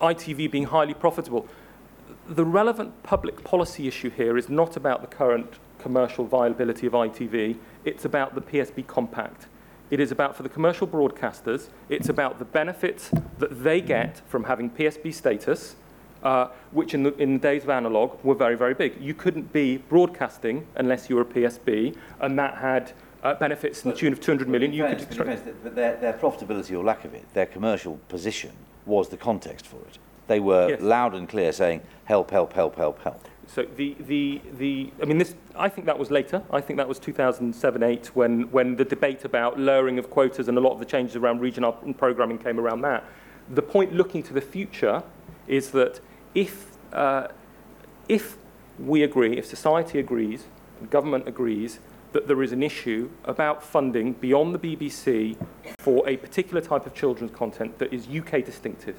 [0.00, 1.46] ITV being highly profitable.
[2.28, 7.56] The relevant public policy issue here is not about the current commercial viability of ITV,
[7.84, 9.46] it's about the PSB compact.
[9.90, 14.44] It is about, for the commercial broadcasters, it's about the benefits that they get from
[14.44, 15.76] having PSB status,
[16.22, 18.98] uh, which in the, in the days of analog were very, very big.
[18.98, 22.92] You couldn't be broadcasting unless you were a PSB, and that had
[23.24, 24.72] uh, benefits in the tune of 200 million.
[24.72, 25.46] You could extract.
[25.64, 28.52] but their, their profitability or lack of it, their commercial position
[28.86, 29.98] was the context for it.
[30.26, 30.80] They were Yes.
[30.80, 33.26] loud and clear saying, help, help, help, help, help.
[33.46, 36.42] So the, the, the, I mean, this, I think that was later.
[36.50, 40.60] I think that was 2007-8 when, when the debate about lowering of quotas and a
[40.60, 43.04] lot of the changes around regional programming came around that.
[43.50, 45.02] The point looking to the future
[45.46, 46.00] is that
[46.34, 47.28] if, uh,
[48.08, 48.36] if
[48.78, 50.44] we agree, if society agrees,
[50.90, 51.80] government agrees,
[52.14, 55.36] that there is an issue about funding beyond the BBC
[55.78, 58.96] for a particular type of children's content that is UK distinctive,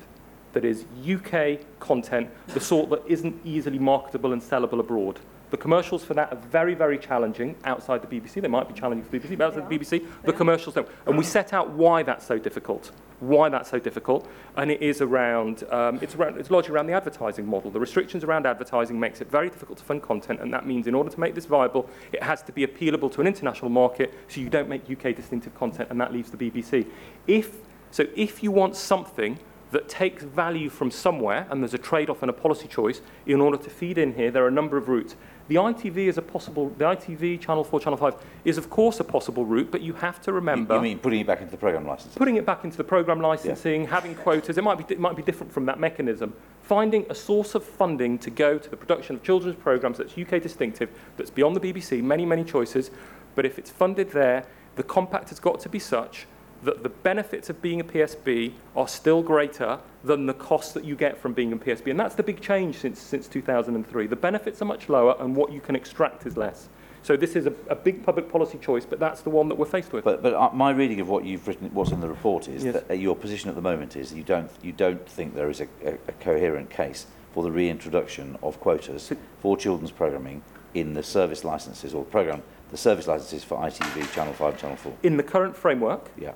[0.52, 5.20] that is UK content, the sort that isn't easily marketable and sellable abroad.
[5.56, 8.42] The commercials for that are very, very challenging outside the BBC.
[8.42, 10.86] They might be challenging for the BBC, but outside the BBC, the commercials don't.
[11.06, 12.92] And we set out why that's so difficult.
[13.22, 16.94] why that's so difficult, and it is around, um, it's, around it's largely around the
[16.94, 17.72] advertising model.
[17.72, 20.94] The restrictions around advertising makes it very difficult to fund content, and that means in
[20.94, 24.42] order to make this viable, it has to be appealable to an international market, so
[24.42, 26.86] you don't make UK distinctive content, and that leaves the BBC.
[27.28, 27.60] If,
[27.92, 29.40] so if you want something
[29.76, 33.58] that takes value from somewhere, and there's a trade-off and a policy choice, in order
[33.58, 35.16] to feed in here, there are a number of routes.
[35.48, 39.04] The ITV is a possible, the ITV, Channel 4, Channel 5, is of course a
[39.04, 40.76] possible route, but you have to remember...
[40.76, 42.16] you mean putting it back into the programme licence?
[42.16, 45.22] putting it back into the program licensing, having quotas, it might, be, it might be
[45.22, 46.34] different from that mechanism.
[46.64, 50.42] Finding a source of funding to go to the production of children's programs that's UK
[50.42, 52.90] distinctive, that's beyond the BBC, many, many choices,
[53.36, 56.26] but if it's funded there, the compact has got to be such
[56.66, 60.96] that the benefits of being a PSB are still greater than the cost that you
[60.96, 61.90] get from being a PSB.
[61.92, 64.08] And that's the big change since, since 2003.
[64.08, 66.68] The benefits are much lower and what you can extract is less.
[67.04, 69.66] So this is a, a big public policy choice, but that's the one that we're
[69.68, 70.04] faced with.
[70.04, 72.74] But, but uh, my reading of what you've written, what's in the report is Yes.
[72.74, 75.62] that uh, your position at the moment is you don't, you don't think there is
[75.62, 80.42] a, a, a coherent case for the reintroduction of quotas for children's programming
[80.74, 84.94] in the service licences or program, the service licences for ITV, Channel 5, Channel 4.
[85.04, 86.32] In the current framework, Yeah.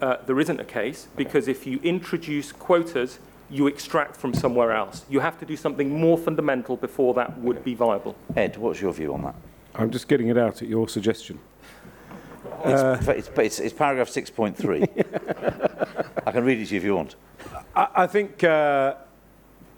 [0.00, 3.18] Uh, there isn't a case because if you introduce quotas,
[3.50, 5.04] you extract from somewhere else.
[5.08, 8.14] You have to do something more fundamental before that would be viable.
[8.36, 9.34] Ed, what's your view on that?
[9.74, 11.40] I'm just getting it out at your suggestion.
[12.64, 16.16] It's, it's, it's, it's paragraph 6.3.
[16.26, 17.16] I can read it to you if you want.
[17.74, 18.94] I, I think uh,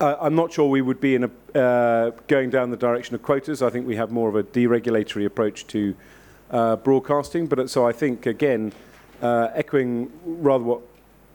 [0.01, 3.23] I, I'm not sure we would be in a, uh, going down the direction of
[3.23, 3.63] quotas.
[3.63, 5.97] I think we have more of a deregulatory approach to
[6.51, 7.47] uh, broadcasting.
[7.47, 8.73] But so I think again,
[9.23, 10.81] uh, echoing rather what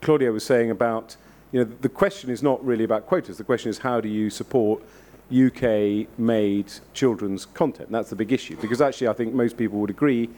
[0.02, 1.16] Claudio was saying about,
[1.52, 3.38] you know, the question is not really about quotas.
[3.38, 4.82] The question is how do you support
[5.32, 7.90] UK-made children's content?
[7.90, 8.56] That's the big issue.
[8.60, 10.28] Because actually, I think most people would agree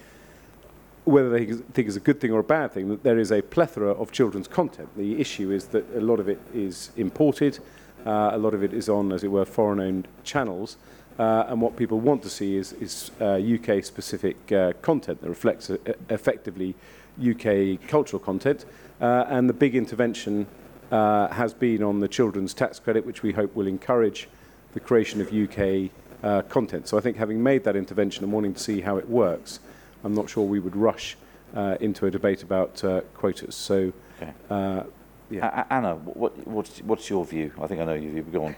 [1.04, 3.42] whether they think it's a good thing or a bad thing, that there is a
[3.42, 4.88] plethora of children's content.
[4.96, 7.58] The issue is that a lot of it is imported,
[8.06, 10.76] uh, a lot of it is on, as it were, foreign-owned channels,
[11.18, 15.70] uh, and what people want to see is, is uh, UK-specific uh, content that reflects
[15.70, 15.76] uh,
[16.08, 16.74] effectively
[17.20, 18.64] UK cultural content.
[19.00, 20.46] Uh, and the big intervention
[20.90, 24.28] uh, has been on the children's tax credit, which we hope will encourage
[24.72, 25.90] the creation of UK
[26.22, 26.87] uh, content.
[26.88, 29.61] So I think having made that intervention and wanting to see how it works,
[30.04, 31.16] I'm not sure we would rush
[31.54, 33.54] uh, into a debate about uh, quotas.
[33.54, 34.33] So, Okay.
[34.50, 34.83] uh,
[35.30, 35.46] Yeah.
[35.46, 37.52] A- A- Anna, what, what's, what's your view?
[37.61, 38.56] I think I know your view, but go on.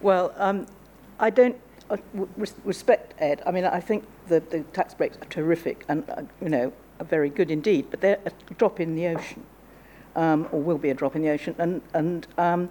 [0.00, 0.66] Well, um,
[1.18, 1.56] I don't
[1.90, 2.28] uh, w-
[2.64, 3.42] respect Ed.
[3.46, 7.04] I mean, I think the, the tax breaks are terrific and, uh, you know, are
[7.04, 9.42] very good indeed, but they're a drop in the ocean,
[10.14, 12.68] um, or will be a drop in the ocean, and, and um,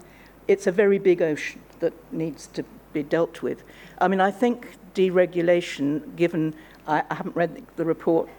[0.48, 2.64] it's a very big ocean that needs to
[2.94, 3.64] be dealt with.
[4.00, 6.54] I mean, I think deregulation, given,
[6.88, 8.30] I, I haven't read the, the report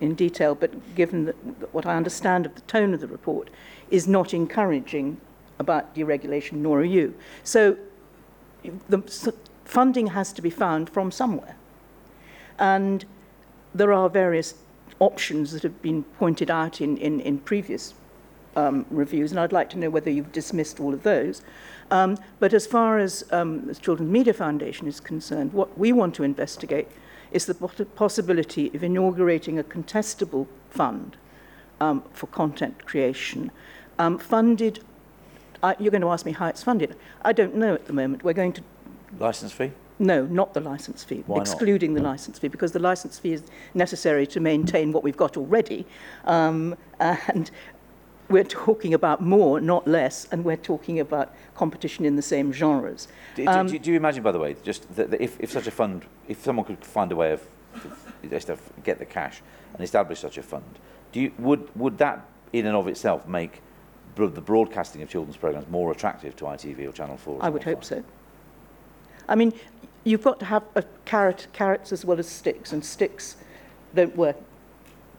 [0.00, 1.36] in detail, but given that,
[1.74, 3.50] what I understand of the tone of the report,
[3.90, 5.20] is not encouraging
[5.58, 7.14] about deregulation, nor are you.
[7.44, 7.76] So
[8.88, 9.28] the s-
[9.64, 11.56] funding has to be found from somewhere.
[12.58, 13.04] And
[13.74, 14.54] there are various
[15.02, 17.94] options that have been pointed out in, in, in previous
[18.54, 21.42] um, reviews, and I'd like to know whether you've dismissed all of those.
[21.90, 26.14] Um, but as far as um, the Children's Media Foundation is concerned, what we want
[26.14, 26.88] to investigate
[27.32, 27.54] is the
[27.96, 31.16] possibility of inaugurating a contestable fund
[31.80, 33.50] um, for content creation,
[33.98, 34.84] um, funded.
[35.78, 36.96] You're going to ask me how it's funded.
[37.22, 38.22] I don't know at the moment.
[38.22, 38.62] We're going to
[39.18, 39.72] License fee?
[40.02, 41.42] No, not the license fee, Why not?
[41.46, 43.42] excluding the license fee, because the license fee is
[43.74, 45.86] necessary to maintain what we've got already.
[46.24, 47.50] Um, and
[48.28, 53.08] we're talking about more, not less, and we're talking about competition in the same genres.
[53.36, 55.66] Do, Um, do, do you imagine, by the way, just that, that if, if such
[55.66, 57.46] a fund, if someone could find a way of
[58.28, 59.40] just to get the cash
[59.74, 60.64] and establish such a fund,
[61.12, 63.60] do you, would, would that in and of itself make
[64.14, 67.34] bro- the broadcasting of children's programs more attractive to ITV or Channel 4?
[67.34, 67.88] or I would Channel hope 5?
[67.88, 68.04] so.
[69.28, 69.52] I mean,
[70.04, 70.64] you've got to have
[71.04, 73.36] carrot, carrots as well as sticks, and sticks
[73.94, 74.36] don't work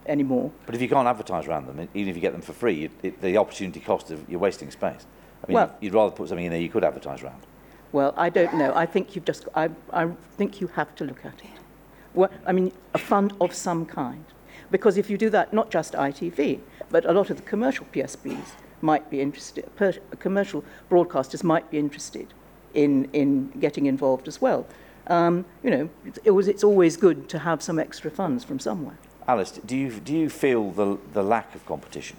[0.06, 0.50] anymore.
[0.66, 2.90] But if you can't advertise around them, even if you get them for free, it,
[3.02, 5.06] it, the opportunity cost of you're wasting space.
[5.42, 7.42] I mean, Well- you'd rather put something in there you could advertise around.
[7.92, 8.72] Well, I don't know.
[8.74, 9.46] I think you've just.
[9.54, 11.60] I, I think you have to look at it.
[12.12, 14.24] Well, I mean, a fund of some kind,
[14.72, 16.58] because if you do that, not just ITV,
[16.90, 19.70] but a lot of the commercial PSBs might be interested.
[20.18, 22.34] Commercial broadcasters might be interested
[22.74, 24.66] in in getting involved as well.
[25.06, 26.48] Um, you know, it, it was.
[26.48, 28.98] It's always good to have some extra funds from somewhere.
[29.26, 32.18] Alice, do you, do you feel the, the lack of competition?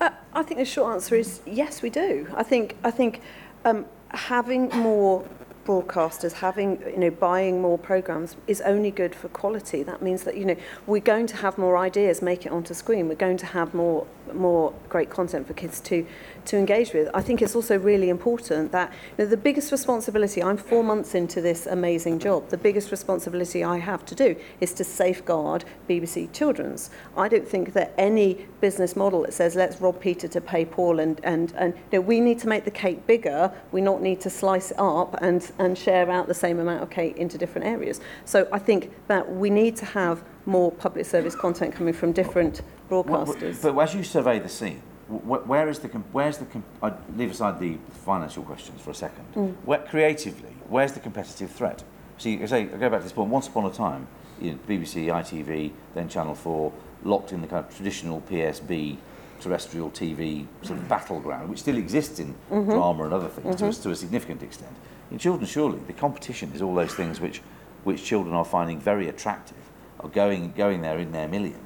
[0.00, 2.28] Uh, I think the short answer is yes, we do.
[2.34, 3.20] I think I think
[3.64, 5.24] um, having more
[5.66, 9.82] broadcasters, having you know buying more programs is only good for quality.
[9.82, 13.08] That means that you know we're going to have more ideas make it onto screen.
[13.08, 16.06] We're going to have more more great content for kids to
[16.46, 17.08] to engage with.
[17.14, 21.14] I think it's also really important that you know, the biggest responsibility, I'm four months
[21.14, 26.32] into this amazing job, the biggest responsibility I have to do is to safeguard BBC
[26.32, 26.90] Children's.
[27.16, 31.00] I don't think that any business model that says let's rob Peter to pay Paul
[31.00, 34.20] and, and, and you know, we need to make the cake bigger, we not need
[34.22, 37.66] to slice it up and, and share out the same amount of cake into different
[37.66, 38.00] areas.
[38.24, 42.62] So I think that we need to have more public service content coming from different
[42.90, 43.62] broadcasters.
[43.62, 46.46] But as you survey the scene, where is the where's the
[46.82, 49.24] I leave aside the financial questions for a second.
[49.34, 49.54] Mm.
[49.64, 51.82] Where, creatively, where's the competitive threat?
[52.18, 53.30] See, I say I go back to this point.
[53.30, 54.06] Once upon a time,
[54.40, 56.72] you know, BBC, ITV, then Channel Four,
[57.02, 58.96] locked in the kind of traditional PSB
[59.40, 62.70] terrestrial TV sort of battleground, which still exists in Mm-hmm.
[62.72, 64.74] drama and other things to, a, to a significant extent.
[65.10, 67.40] In children, surely the competition is all those things which,
[67.84, 69.56] which children are finding very attractive,
[70.00, 71.56] are going going there in their millions.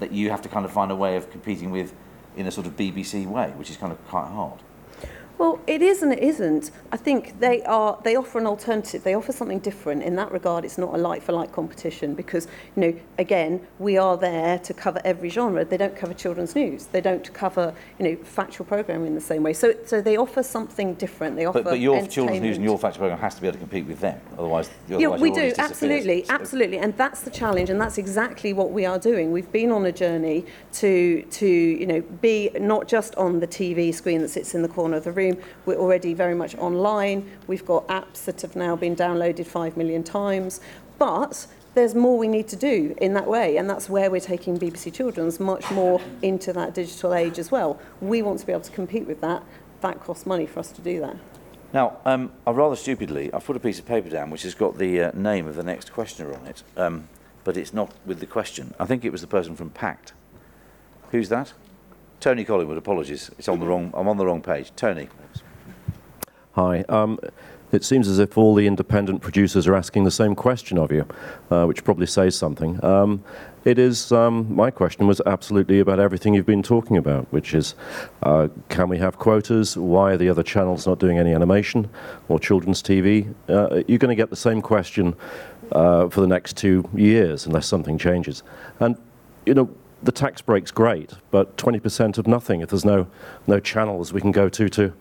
[0.00, 1.94] That you have to kind of find a way of competing with
[2.36, 4.60] in a sort of BBC way, which is kind of quite hard.
[5.38, 6.70] Well, it is and it isn't.
[6.90, 7.98] I think they are.
[8.02, 9.04] They offer an alternative.
[9.04, 10.02] They offer something different.
[10.02, 13.98] In that regard, it's not a like for like competition because you know, again, we
[13.98, 15.64] are there to cover every genre.
[15.64, 16.86] They don't cover children's news.
[16.86, 19.52] They don't cover you know factual programming in the same way.
[19.52, 21.36] So, so they offer something different.
[21.36, 21.62] They offer.
[21.62, 23.86] But, but your children's news and your factual program has to be able to compete
[23.86, 26.78] with them, otherwise, Yeah, otherwise we do, absolutely, So- absolutely.
[26.78, 29.32] And that's the challenge, and that's exactly what we are doing.
[29.32, 33.92] We've been on a journey to, to you know, be not just on the TV
[33.92, 35.25] screen that sits in the corner of the room,
[35.64, 37.30] we're already very much online.
[37.46, 40.60] We've got apps that have now been downloaded five million times.
[40.98, 44.58] But there's more we need to do in that way, and that's where we're taking
[44.58, 47.78] BBC Children's much more into that digital age as well.
[48.00, 49.42] We want to be able to compete with that.
[49.82, 51.16] That costs money for us to do that.
[51.74, 54.78] Now, um, I rather stupidly, I've put a piece of paper down which has got
[54.78, 57.08] the uh, name of the next questioner on it, um,
[57.44, 58.74] but it's not with the question.
[58.80, 60.14] I think it was the person from PACT.
[61.10, 61.52] Who's that?
[62.20, 62.78] Tony Collingwood.
[62.78, 63.90] Apologies, it's on the wrong.
[63.94, 64.72] I'm on the wrong page.
[64.76, 65.08] Tony.
[66.52, 66.82] Hi.
[66.88, 67.18] Um,
[67.72, 71.06] it seems as if all the independent producers are asking the same question of you,
[71.50, 72.82] uh, which probably says something.
[72.84, 73.22] Um,
[73.64, 77.74] it is, um, my question was absolutely about everything you've been talking about, which is
[78.22, 79.76] uh, can we have quotas?
[79.76, 81.90] Why are the other channels not doing any animation
[82.28, 83.34] or children's TV?
[83.48, 85.16] Uh, you're going to get the same question
[85.72, 88.44] uh, for the next two years unless something changes.
[88.78, 88.96] And,
[89.44, 89.68] you know,
[90.02, 93.06] the tax break's great, but 20% of nothing if there's no,
[93.46, 94.92] no channels we can go to to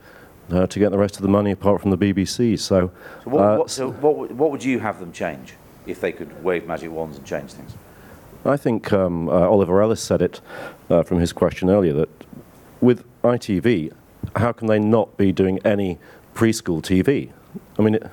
[0.51, 2.57] uh, to get the rest of the money apart from the BBC.
[2.59, 2.91] So,
[3.23, 5.55] So what, uh, what, so what, would- what would you have them change
[5.87, 7.73] if they could wave magic wands and change things?
[8.45, 10.41] I think um, uh, Oliver Ellis said it
[10.91, 12.09] uh, from his question earlier that
[12.79, 13.91] with ITV,
[14.35, 15.97] how can they not be doing any
[16.35, 17.31] preschool TV?
[17.79, 18.03] I mean, it,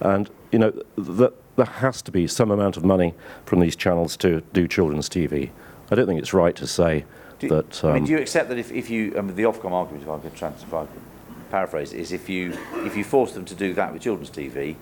[0.00, 4.16] and you know, th- there has to be some amount of money from these channels
[4.16, 5.50] to do children's TV.
[5.90, 7.04] I don't think it's right to say
[7.38, 7.84] Do, that.
[7.84, 10.10] I mean, um, do you accept that if, if you, um, the Ofcom argument, if
[10.10, 11.02] I could, trans, if I could
[11.50, 14.76] paraphrase, it, is if you, if you force them to do that with children's TV,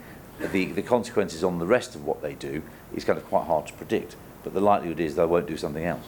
[0.53, 2.63] the, the consequences on the rest of what they do
[2.95, 4.17] is kind of quite hard to predict.
[4.43, 6.05] But the likelihood is they won't do something else.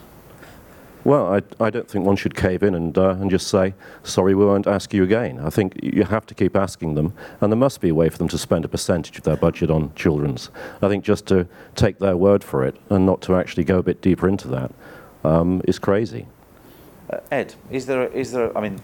[1.04, 4.35] Well, I, I don't think one should cave in and, uh, and just say, sorry,
[4.35, 5.38] we won't ask you again.
[5.38, 8.18] I think you have to keep asking them, and there must be a way for
[8.18, 10.50] them to spend a percentage of their budget on children's.
[10.82, 13.85] I think just to take their word for it and not to actually go a
[13.85, 14.72] bit deeper into that
[15.26, 16.26] um, is crazy.
[17.10, 18.80] Uh, Ed, is there, is there, I mean,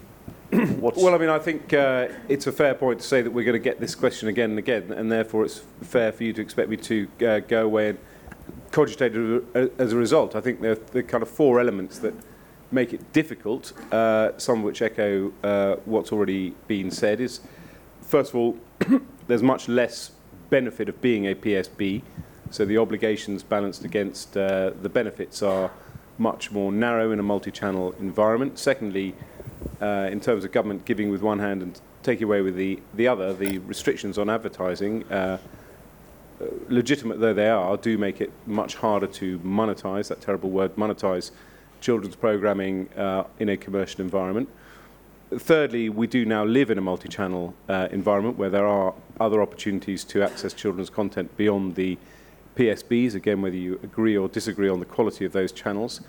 [0.80, 0.98] what's...
[0.98, 3.60] Well, I mean, I think uh, it's a fair point to say that we're going
[3.60, 6.68] to get this question again and again, and therefore it's fair for you to expect
[6.68, 7.98] me to uh, go away and
[8.70, 9.14] cogitate
[9.78, 10.36] as a result.
[10.36, 12.14] I think there are the kind of four elements that
[12.70, 17.40] make it difficult, uh, some of which echo uh, what's already been said, is
[18.00, 18.58] first of all,
[19.26, 20.12] there's much less
[20.48, 22.02] benefit of being a PSB,
[22.50, 25.70] so the obligations balanced against uh, the benefits are
[26.22, 28.58] much more narrow in a multi-channel environment.
[28.58, 29.14] Secondly,
[29.80, 33.08] uh, in terms of government giving with one hand and taking away with the, the
[33.08, 35.38] other, the restrictions on advertising, uh,
[36.40, 40.74] uh, legitimate though they are, do make it much harder to monetize, that terrible word,
[40.76, 41.32] monetize
[41.80, 44.48] children's programming uh, in a commercial environment.
[45.36, 50.04] Thirdly, we do now live in a multi-channel uh, environment where there are other opportunities
[50.04, 51.98] to access children's content beyond the
[52.56, 56.00] PSBs, again, whether you agree or disagree on the quality of those channels.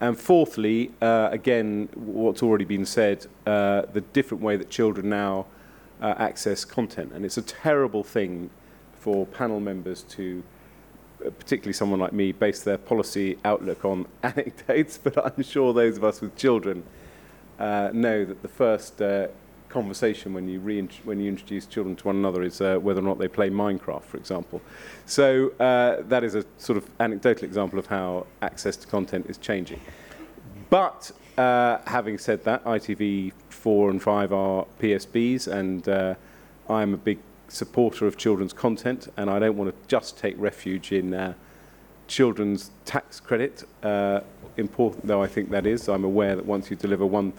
[0.00, 5.46] And fourthly, uh, again, what's already been said, uh, the different way that children now
[6.02, 7.12] uh, access content.
[7.12, 8.50] And it's a terrible thing
[8.98, 10.42] for panel members to,
[11.24, 15.96] uh, particularly someone like me, base their policy outlook on anecdotes, but I'm sure those
[15.96, 16.82] of us with children
[17.58, 19.28] uh, know that the first uh,
[19.76, 20.58] conversation when you,
[21.04, 24.04] when you introduce children to one another is uh, whether or not they play Minecraft,
[24.04, 24.62] for example.
[25.04, 29.36] So uh, that is a sort of anecdotal example of how access to content is
[29.36, 29.78] changing.
[30.70, 36.14] But uh, having said that, ITV4 and 5 are PSBs, and uh,
[36.70, 37.18] I'm a big
[37.48, 41.34] supporter of children's content, and I don't want to just take refuge in uh,
[42.08, 44.20] children's tax credit, uh,
[44.56, 45.86] important though I think that is.
[45.86, 47.34] I'm aware that once you deliver one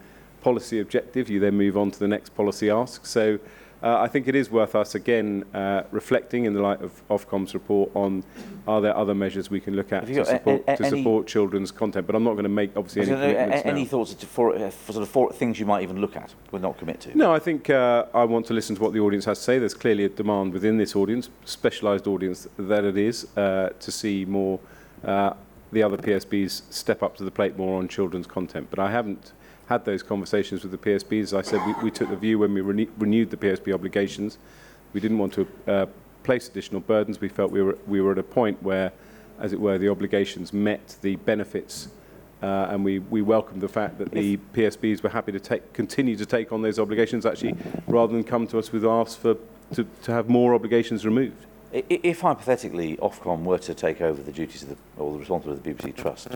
[0.47, 3.05] policy objective, you then move on to the next policy ask.
[3.05, 3.37] So
[3.83, 7.53] uh, I think it is worth us again uh, reflecting in the light of Ofcom's
[7.53, 8.23] report on
[8.65, 11.27] are there other measures we can look at to got a- support, a- to support
[11.27, 12.07] children's content.
[12.07, 13.89] But I'm not going to make obviously any commitments a- any now.
[13.89, 16.77] thoughts for, uh, for sort of for things you might even look at, but not
[16.77, 17.17] commit to?
[17.17, 19.59] No, I think uh, I want to listen to what the audience has to say.
[19.59, 24.23] There's clearly a demand within this audience, specialised audience that it is, uh, to see
[24.23, 24.61] more
[25.73, 28.67] the other PSBs step up to the plate more on children's content.
[28.69, 29.33] But I haven't
[29.67, 31.23] had those conversations with the PSBs.
[31.23, 34.37] As I said, we, we took the view when we rene- renewed the PSB obligations.
[34.93, 35.85] We didn't want to uh,
[36.23, 37.19] place additional burdens.
[37.19, 38.91] We felt we were, we were at a point where,
[39.39, 41.89] as it were, the obligations met the benefits
[42.41, 46.15] uh, and we, we welcomed the fact that the PSBs were happy to take, continue
[46.15, 47.55] to take on those obligations, actually,
[47.87, 49.37] rather than come to us with asks for,
[49.73, 51.45] to, to have more obligations removed.
[51.73, 55.77] If hypothetically Ofcom were to take over the duties of the, or the responsibility of
[55.77, 56.27] the BBC Trust,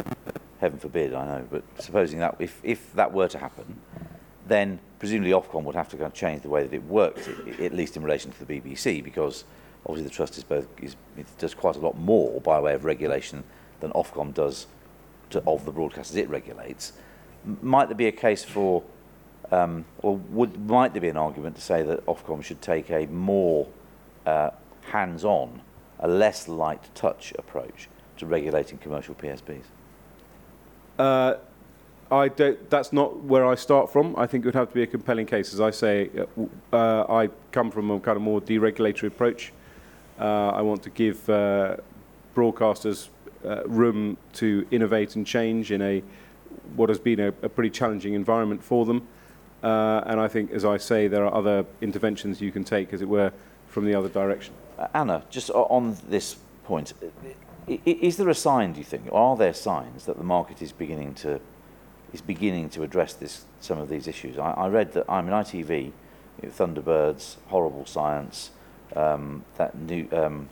[0.62, 3.80] heaven forbid, I know, but supposing that, if, if that were to happen,
[4.48, 6.84] then presumably Ofcom would have to go and change the way that it
[7.60, 9.44] i- at least in relation to the BBC, because
[9.86, 10.96] obviously the Trust is both, is,
[11.40, 13.44] does quite a lot more by way of regulation
[13.80, 14.68] than Ofcom does
[15.32, 16.94] to, of the broadcasters it regulates.
[17.62, 18.84] Might there be a case for,
[19.52, 23.08] um, or would, might there be an argument to say that Ofcom should take a
[23.08, 23.68] more
[24.28, 24.52] uh,
[24.92, 25.62] hands-on,
[26.00, 29.64] a less light touch approach to regulating commercial PSBs?
[30.98, 31.36] Uh,
[32.12, 34.16] I don't, that's not where I start from.
[34.18, 35.54] I think it would have to be a compelling case.
[35.54, 39.54] As I say, uh, uh, I come from a kind of more deregulatory approach.
[40.20, 41.78] Uh, I want to give uh,
[42.36, 43.10] broadcasters
[43.46, 46.04] uh, room to innovate and change in a
[46.76, 49.08] what has been a, a pretty challenging environment for them.
[49.64, 53.02] Uh, and I think, as I say, there are other interventions you can take, as
[53.02, 53.32] it were,
[53.68, 54.54] from the other direction.
[54.78, 56.36] Uh, Anna, just on this
[56.66, 56.94] point,
[57.68, 61.14] is there a sign, do you think, are there signs that the market is beginning
[61.16, 61.40] to
[62.14, 64.38] is beginning to address this some of these issues?
[64.38, 65.92] I, I read that I'm in ITV,
[66.44, 68.52] Thunderbirds, Horrible Science,
[68.96, 70.50] um, that new um,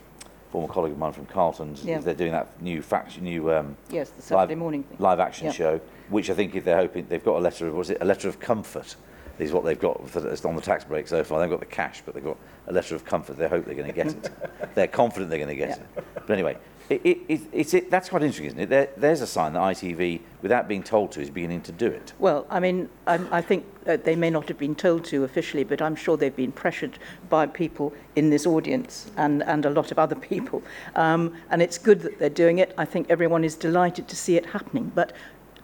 [0.52, 2.00] former colleague of mine from Carlton's, Yeah.
[2.00, 4.98] they're doing that new fact, new um, Yes, the Saturday live, morning thing.
[5.00, 5.52] live action Yeah.
[5.52, 8.06] show, which I think if they're hoping they've got a letter of was it a
[8.06, 8.96] letter of comfort
[9.38, 11.40] is what they've got it's on the tax break so far.
[11.40, 12.38] They've got the cash, but they've got
[12.68, 13.38] a letter of comfort.
[13.38, 14.30] They hope they're going to get it.
[14.76, 15.86] they're confident they're going to get it.
[16.14, 16.58] But anyway,
[16.90, 18.70] it, it, it, it's it, that's quite interesting, isn't it?
[18.70, 22.14] There, there's a sign that ITV, without being told to, is beginning to do it.
[22.18, 25.64] Well, I mean, I, I think uh, they may not have been told to officially,
[25.64, 26.98] but I'm sure they've been pressured
[27.30, 30.64] by people in this audience and, and a lot of other people.
[30.96, 32.74] Um, and it's good that they're doing it.
[32.78, 34.92] I think everyone is delighted to see it happening.
[34.96, 35.14] But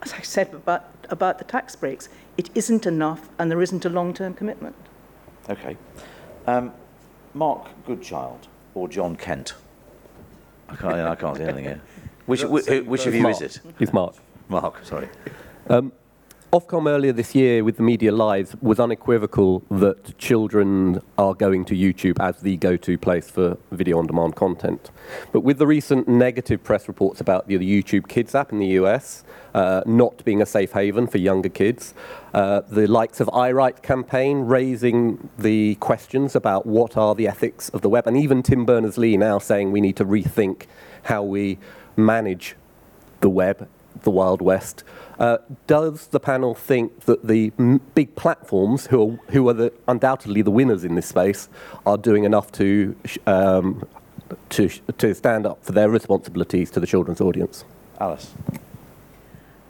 [0.03, 2.07] as I said about, about the tax breaks,
[2.37, 4.75] it isn't enough and there isn't a long-term commitment.
[5.49, 5.75] Okay.
[6.45, 6.71] Um,
[7.33, 9.55] Mark Goodchild or John Kent?
[10.69, 11.81] I can't, I can't see anything here.
[12.25, 13.61] Which, which, which of you is it?
[13.79, 14.15] It's Mark.
[14.49, 15.09] Mark, sorry.
[15.69, 15.91] Um,
[16.55, 21.75] Ofcom earlier this year with the Media Live was unequivocal that children are going to
[21.75, 24.89] YouTube as the go-to place for video on demand content.
[25.33, 29.25] But with the recent negative press reports about the YouTube Kids app in the US
[29.53, 31.93] uh, not being a safe haven for younger kids,
[32.33, 37.81] uh, the likes of iRights campaign raising the questions about what are the ethics of
[37.81, 40.67] the web, and even Tim Berners-Lee now saying we need to rethink
[41.03, 41.57] how we
[41.97, 42.55] manage
[43.19, 43.67] the web,
[44.03, 44.83] the Wild West.
[45.19, 45.37] Uh,
[45.67, 50.41] does the panel think that the m- big platforms, who are, who are the, undoubtedly
[50.41, 51.47] the winners in this space,
[51.85, 53.87] are doing enough to, sh- um,
[54.49, 57.63] to, sh- to stand up for their responsibilities to the children's audience?
[57.99, 58.33] Alice.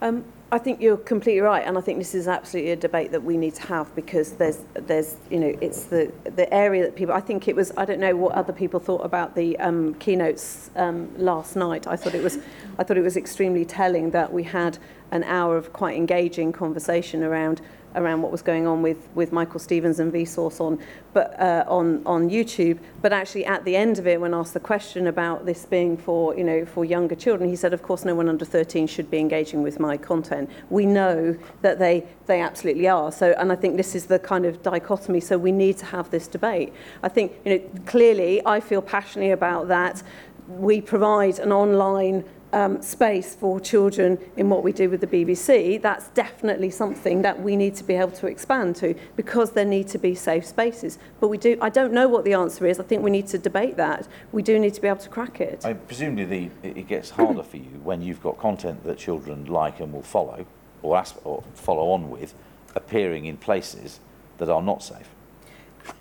[0.02, 3.24] Um, I think you're completely right, and I think this is absolutely a debate that
[3.24, 7.16] we need to have because there's, there's, you know, it's the the area that people.
[7.16, 7.72] I think it was.
[7.76, 11.88] I don't know what other people thought about the um, keynotes um, last night.
[11.88, 12.38] I thought it was,
[12.78, 14.78] I thought it was extremely telling that we had
[15.10, 17.62] an hour of quite engaging conversation around
[17.96, 20.80] around what was going on with, with Michael Stevens and Vsauce on,
[21.14, 22.80] but, uh, on, on YouTube.
[23.02, 26.36] But actually at the end of it, when asked the question about this being for,
[26.38, 29.20] you know, for younger children, he said, of course, no one under 13 should be
[29.20, 30.50] engaging with my content.
[30.70, 33.12] We know that they, they absolutely are.
[33.12, 35.20] So, and I think this is the kind of dichotomy.
[35.20, 36.74] So we need to have this debate.
[37.04, 40.04] I think, you know, clearly I feel passionately about that.
[40.48, 42.24] We provide an online
[42.56, 47.40] um, space for children in what we do with the BBC, that's definitely something that
[47.42, 50.98] we need to be able to expand to because there need to be safe spaces.
[51.20, 52.80] But we do, I don't know what the answer is.
[52.80, 54.08] I think we need to debate that.
[54.32, 55.66] We do need to be able to crack it.
[55.66, 59.82] I, presumably, the, it gets harder for you when you've got content that children like
[59.82, 60.46] and will follow,
[60.82, 62.34] or, as, or follow on with
[62.74, 64.00] appearing in places
[64.38, 65.10] that are not safe?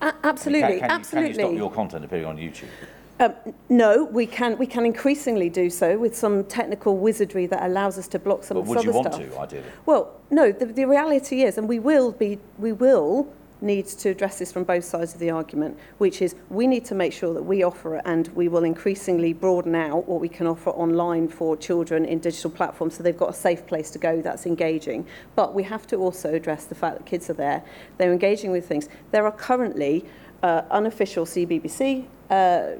[0.00, 1.32] A- I mean, absolutely, can, can You, absolutely.
[1.32, 2.68] can you stop your content appearing on YouTube?
[3.20, 3.34] Um,
[3.68, 8.08] no, we can we can increasingly do so with some technical wizardry that allows us
[8.08, 8.94] to block some but of this other stuff.
[8.94, 9.50] Would you want stuff.
[9.50, 9.72] to, ideally?
[9.86, 10.50] Well, no.
[10.50, 13.32] The, the reality is, and we will be we will
[13.64, 16.94] needs to address this from both sides of the argument, which is we need to
[16.94, 20.46] make sure that we offer it and we will increasingly broaden out what we can
[20.46, 24.20] offer online for children in digital platforms so they've got a safe place to go
[24.20, 25.06] that's engaging.
[25.34, 27.64] But we have to also address the fact that kids are there,
[27.96, 28.88] they're engaging with things.
[29.10, 30.04] There are currently
[30.44, 32.72] uh, unofficial CBBC uh,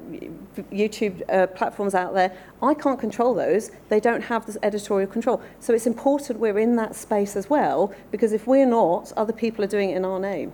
[0.71, 2.35] YouTube uh, platforms out there.
[2.61, 3.71] I can't control those.
[3.89, 5.41] They don't have this editorial control.
[5.59, 9.63] So it's important we're in that space as well, because if we're not, other people
[9.63, 10.53] are doing it in our name.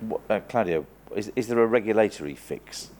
[0.00, 2.90] What, uh, Claudio, is, is there a regulatory fix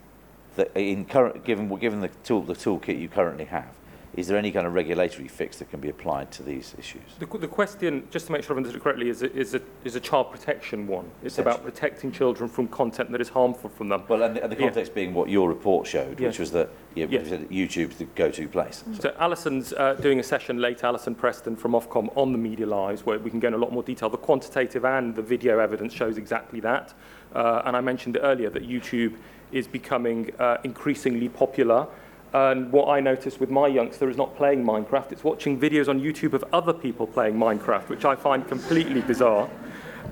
[0.55, 3.75] that in current, given, given the, tool, the toolkit you currently have,
[4.15, 7.01] is there any kind of regulatory fix that can be applied to these issues?
[7.19, 9.63] The, the question, just to make sure I've understood it correctly, is a, is, a,
[9.85, 11.11] is a child protection one.
[11.23, 14.03] It's about protecting children from content that is harmful from them.
[14.09, 14.67] Well, and the, and the Yeah.
[14.67, 16.29] context being what your report showed, Yeah.
[16.29, 17.07] which was that Yeah.
[17.07, 18.85] YouTube's the go-to place.
[19.01, 23.07] So Alison's uh, doing a session later, Alison Preston from Ofcom, on the media lives,
[23.07, 24.11] where we can go in a lot more detail.
[24.11, 26.93] The quantitative and the video evidence shows exactly that.
[27.35, 29.15] Uh, and I mentioned earlier that YouTube
[29.53, 31.87] is becoming uh, increasingly popular.
[32.33, 36.01] And what I notice with my youngster is not playing Minecraft, it's watching videos on
[36.01, 39.51] YouTube of other people playing Minecraft, which I find completely bizarre.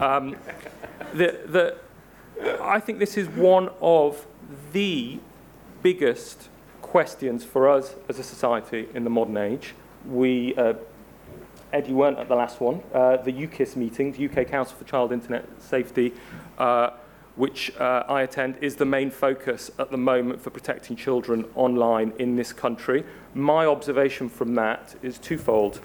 [0.01, 0.37] Um,
[1.15, 1.77] the, the,
[2.61, 4.27] I think this is one of
[4.73, 5.19] the
[5.83, 6.49] biggest
[6.83, 9.75] questions for us as a society in the modern age.
[10.07, 10.75] We, uh,
[11.73, 14.85] Ed, you weren't at the last one, uh, the UKCCIS meeting, the UK Council for
[14.85, 16.13] Child Internet Safety,
[16.59, 16.91] uh,
[17.37, 22.13] which uh, I attend, is the main focus at the moment for protecting children online
[22.19, 23.05] in this country.
[23.35, 25.81] My observation from that is twofold.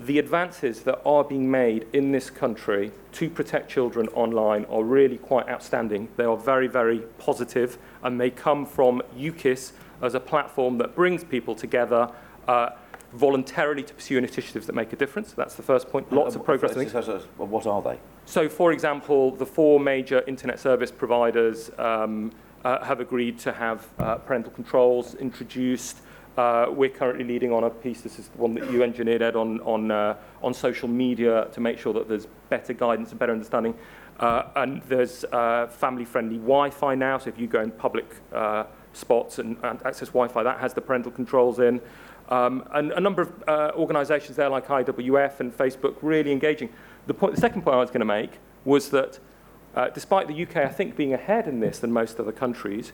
[0.00, 5.18] The advances that are being made in this country to protect children online are really
[5.18, 6.08] quite outstanding.
[6.16, 11.24] They are very, very positive, and they come from UKIS as a platform that brings
[11.24, 12.10] people together.
[12.46, 12.70] Uh,
[13.12, 15.32] voluntarily to pursue initiatives that make a difference.
[15.32, 16.12] That's the first point.
[16.12, 16.74] Lots Uh, of progress.
[16.74, 17.98] so- so- so- What are they?
[18.26, 22.30] So, for example, the four major internet service providers um,
[22.64, 26.00] uh, have agreed to have uh, parental controls introduced.
[26.36, 29.34] Uh, we're currently leading on a piece, this is the one that you engineered, Ed,
[29.36, 33.32] on, on, uh, on social media to make sure that there's better guidance and better
[33.32, 33.74] understanding.
[34.20, 39.38] Uh, and there's uh, family-friendly Wi-Fi now, so if you go in public uh, spots
[39.38, 41.80] and, and access Wi-Fi, that has the parental controls in.
[42.28, 46.68] Um, and a number of uh, organisations there like IWF and Facebook really engaging.
[47.06, 49.18] The, point, the second point I was going to make was that
[49.74, 52.92] uh, despite the UK, I think, being ahead in this than most other countries,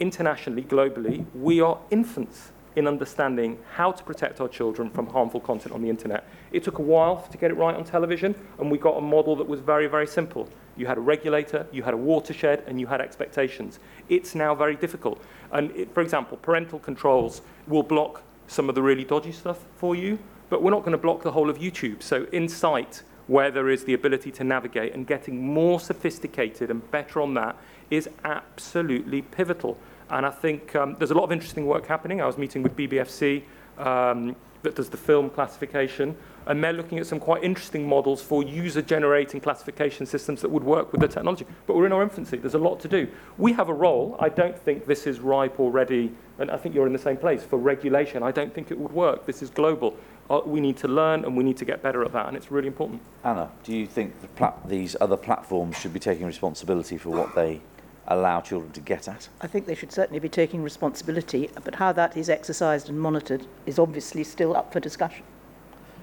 [0.00, 5.74] internationally, globally, we are infants in understanding how to protect our children from harmful content
[5.74, 6.26] on the internet.
[6.52, 9.36] It took a while to get it right on television, and we got a model
[9.36, 10.48] that was very, very simple.
[10.76, 13.78] You had a regulator, you had a watershed, and you had expectations.
[14.08, 15.22] It's now very difficult.
[15.52, 19.94] And it, for example, parental controls will block some of the really dodgy stuff for
[19.94, 20.18] you,
[20.50, 22.02] but we're not going to block the whole of YouTube.
[22.02, 27.20] So insight where there is the ability to navigate and getting more sophisticated and better
[27.20, 27.56] on that
[27.90, 29.78] is absolutely pivotal.
[30.10, 32.20] And I think um, there's a lot of interesting work happening.
[32.20, 33.44] I was meeting with BBFC
[33.78, 36.16] um, that does the film classification.
[36.46, 40.92] And they're looking at some quite interesting models for user-generating classification systems that would work
[40.92, 41.46] with the technology.
[41.66, 42.36] But we're in our infancy.
[42.36, 43.08] There's a lot to do.
[43.38, 44.16] We have a role.
[44.20, 47.42] I don't think this is ripe already, and I think you're in the same place
[47.44, 48.22] for regulation.
[48.22, 49.26] I don't think it would work.
[49.26, 49.96] This is global.
[50.30, 52.50] Uh, we need to learn, and we need to get better at that, and it's
[52.50, 53.02] really important.
[53.24, 57.34] Anna, do you think the plat- these other platforms should be taking responsibility for what
[57.34, 57.60] they
[58.08, 59.28] allow children to get at?
[59.40, 63.46] I think they should certainly be taking responsibility, but how that is exercised and monitored
[63.66, 65.24] is obviously still up for discussion.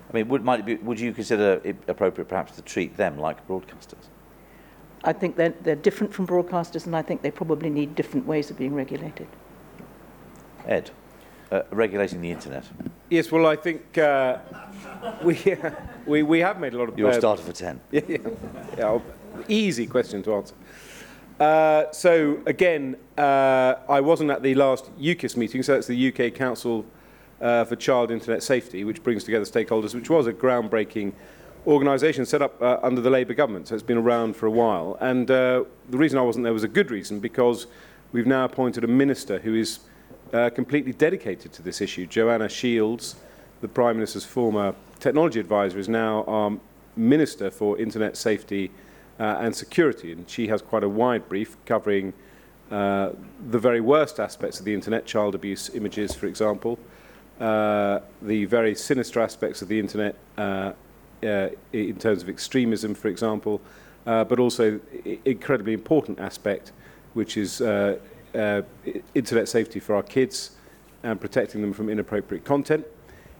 [0.10, 3.18] I mean, would, might it be, would you consider it appropriate perhaps to treat them
[3.20, 4.08] like broadcasters?
[5.04, 8.50] I think they're, they're different from broadcasters, and I think they probably need different ways
[8.50, 9.28] of being regulated.
[10.66, 10.92] Ed,
[11.52, 12.66] uh, regulating the internet.
[13.10, 14.40] Yes, well, I think uh,
[15.24, 15.56] we,
[16.06, 16.98] we, we have made a lot of...
[16.98, 17.80] You're uh, started for 10.
[17.92, 18.18] yeah, yeah.
[18.78, 19.00] yeah
[19.48, 20.56] easy question to answer.
[21.40, 26.34] Uh, so, again, uh, I wasn't at the last UKCCIS meeting, so that's the UK
[26.34, 26.86] Council
[27.42, 31.14] uh, for Child Internet Safety, which brings together stakeholders, which was a groundbreaking
[31.68, 34.98] organisation set up uh, under the Labour government, so it's been around for a while.
[35.02, 37.68] And uh, the reason I wasn't there was a good reason, because
[38.12, 39.80] we've now appointed a minister who is
[40.34, 42.06] uh, completely dedicated to this issue.
[42.06, 43.16] Joanna Shields,
[43.62, 46.58] the Prime Minister's former technology advisor, is now our
[46.96, 48.72] Minister for Internet Safety
[49.20, 52.14] uh, and Security, and she has quite a wide brief covering
[52.72, 53.12] uh,
[53.50, 56.78] the very worst aspects of the internet, child abuse images, for example,
[57.40, 60.74] uh, the very sinister aspects of the internet uh,
[61.24, 63.62] uh, in terms of extremism, for example,
[64.06, 64.80] uh, but also
[65.26, 66.72] incredibly important aspect,
[67.14, 67.98] which is uh,
[68.36, 68.62] uh,
[69.16, 70.52] internet safety for our kids
[71.04, 72.86] and protecting them from inappropriate content.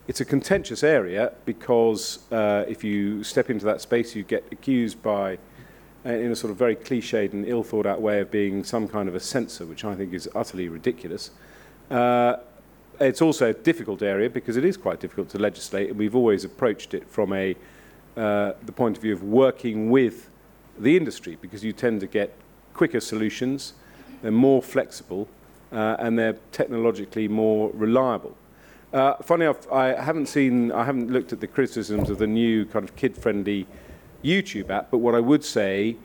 [0.08, 5.02] It's a contentious area because uh, if you step into that space, you get accused
[5.02, 5.38] by,
[6.04, 8.88] uh, in a sort of very cliched and ill thought out way, of being some
[8.88, 11.30] kind of a censor, which I think is utterly ridiculous.
[11.90, 12.36] Uh,
[13.00, 16.44] it's also a difficult area because it is quite difficult to legislate, and we've always
[16.44, 17.56] approached it from a
[18.16, 20.28] uh, the point of view of working with
[20.78, 22.34] the industry because you tend to get
[22.74, 23.74] quicker solutions,
[24.20, 25.28] they're more flexible,
[25.72, 28.36] uh, and they're technologically more reliable.
[28.92, 32.64] Uh, funny enough, I haven't seen, I haven't looked at the criticisms of the new
[32.66, 33.66] kind of kid-friendly
[34.24, 35.96] YouTube app, but what I would say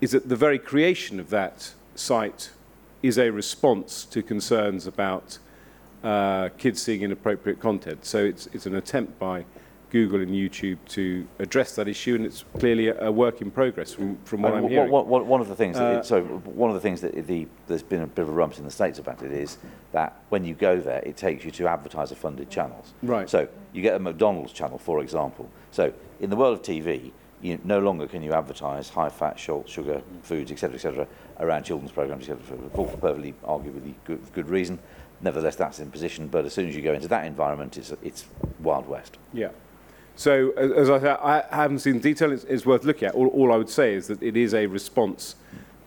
[0.00, 2.50] is that the very creation of that site
[3.02, 5.38] is a response to concerns about
[6.02, 8.04] uh, kids seeing inappropriate content.
[8.04, 9.44] So it's, it's an attempt by
[9.90, 13.92] Google and YouTube to address that issue, and it's clearly a, a work in progress
[13.92, 14.90] from, from what and I'm what, hearing.
[14.90, 17.46] What, what, one of the things, uh, it, so one of the things that the,
[17.66, 19.58] there's been a bit of a rumpus in the states about it is
[19.92, 22.94] that when you go there, it takes you to advertiser-funded channels.
[23.02, 23.28] Right.
[23.28, 25.50] So you get a McDonald's channel, for example.
[25.72, 27.10] So in the world of TV,
[27.42, 31.06] you no longer can you advertise high-fat, salt, sugar foods, etc., etc.,
[31.38, 34.78] around children's programs, etc., for perfectly arguably good, good reason.
[35.22, 36.28] Nevertheless, that's in position.
[36.28, 38.26] But as soon as you go into that environment, it's it's
[38.60, 39.18] wild west.
[39.32, 39.50] Yeah.
[40.16, 42.30] So, as I said, I haven't seen the detail.
[42.32, 43.14] It's, it's worth looking at.
[43.14, 45.36] All, all I would say is that it is a response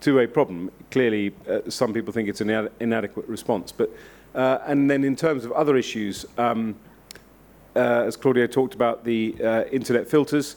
[0.00, 0.72] to a problem.
[0.90, 3.70] Clearly, uh, some people think it's an ina- inadequate response.
[3.70, 3.90] But,
[4.34, 6.74] uh, and then in terms of other issues, um,
[7.76, 10.56] uh, as Claudio talked about the uh, internet filters,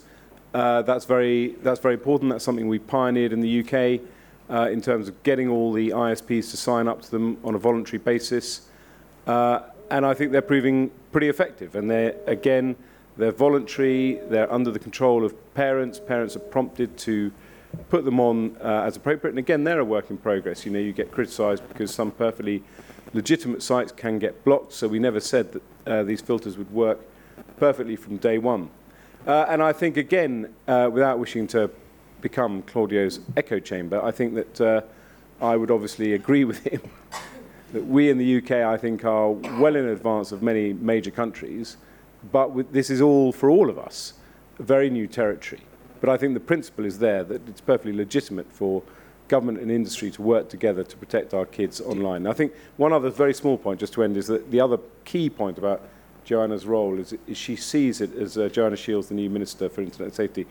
[0.53, 2.31] uh, that's very that's very important.
[2.31, 4.01] That's something we pioneered in the UK
[4.49, 7.57] uh, in terms of getting all the ISPs to sign up to them on a
[7.57, 8.67] voluntary basis.
[9.25, 11.75] Uh, and I think they're proving pretty effective.
[11.75, 12.75] And they're, again,
[13.17, 15.99] they're voluntary, they're under the control of parents.
[15.99, 17.31] Parents are prompted to
[17.89, 19.31] put them on uh, as appropriate.
[19.31, 20.65] And again, they're a work in progress.
[20.65, 22.63] You know, you get criticised because some perfectly
[23.13, 24.73] legitimate sites can get blocked.
[24.73, 26.99] So we never said that uh, these filters would work
[27.57, 28.69] perfectly from day one.
[29.25, 31.69] Uh, and I think, again, uh, without wishing to
[32.21, 34.81] become Claudio's echo chamber, I think that uh,
[35.41, 36.81] I would obviously agree with him
[37.73, 41.77] that we in the UK, I think, are well in advance of many major countries,
[42.31, 44.13] but with, this is all, for all of us,
[44.59, 45.61] very new territory.
[45.99, 48.83] But I think the principle is there that it's perfectly legitimate for
[49.27, 52.27] government and industry to work together to protect our kids online.
[52.27, 55.29] I think one other very small point, just to end, is that the other key
[55.29, 55.81] point about
[56.23, 59.81] Joanna's role is, is she sees it as uh, Joanna Shields, the new Minister for
[59.81, 60.45] Internet Safety,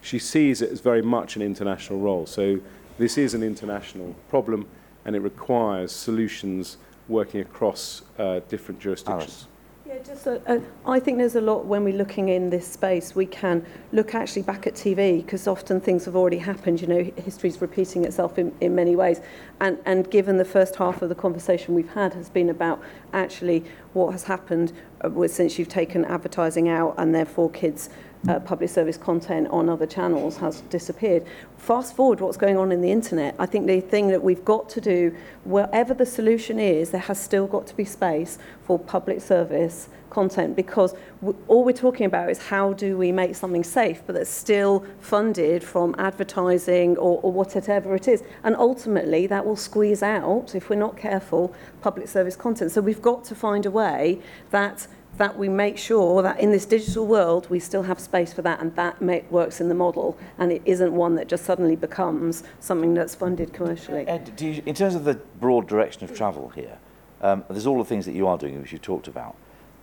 [0.00, 2.26] she sees it as very much an international role.
[2.26, 2.60] So
[2.98, 4.66] this is an international problem
[5.04, 6.76] and it requires solutions
[7.08, 9.22] working across uh, different jurisdictions.
[9.22, 9.46] Alice.
[9.90, 13.16] Yeah, just a, a, I think there's a lot when we're looking in this space,
[13.16, 16.80] we can look actually back at TV because often things have already happened.
[16.80, 19.20] You know, history's repeating itself in, in many ways.
[19.58, 22.80] And, and given the first half of the conversation we've had has been about
[23.12, 27.90] actually what has happened uh, since you've taken advertising out and therefore kids'
[28.28, 31.24] uh, public service content on other channels has disappeared.
[31.56, 33.34] Fast forward what's going on in the internet.
[33.38, 37.20] I think the thing that we've got to do, wherever the solution is, there has
[37.20, 42.28] still got to be space for public service content because w- all we're talking about
[42.30, 47.32] is how do we make something safe but that's still funded from advertising or, or
[47.32, 48.22] whatever it is.
[48.42, 52.72] And ultimately, that will squeeze out, if we're not careful, public service content.
[52.72, 54.88] So we've got to find a way that
[55.20, 58.58] that we make sure that in this digital world we still have space for that
[58.58, 62.42] and that make, works in the model and it isn't one that just suddenly becomes
[62.58, 64.08] something that's funded commercially.
[64.08, 66.78] Ed, do you, in terms of the broad direction of travel here,
[67.20, 69.36] um, there's all the things that you are doing, which you've talked about.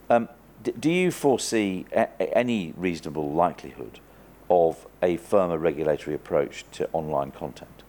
[0.10, 0.28] Um,
[0.64, 4.00] d- do you foresee a- a- any reasonable likelihood
[4.50, 7.84] of a firmer regulatory approach to online content?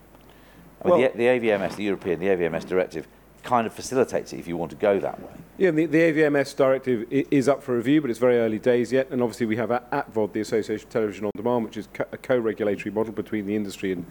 [0.84, 3.08] I mean, Well- the, the AVMS, the European, the AVMS directive,
[3.42, 5.32] kind of facilitates it if you want to go that way.
[5.58, 9.10] Yeah, the, the AVMS directive is up for review, but it's very early days yet.
[9.10, 12.16] And obviously, we have ATVOD, the Association of Television on Demand, which is co- a
[12.16, 14.06] co-regulatory model between the industry and,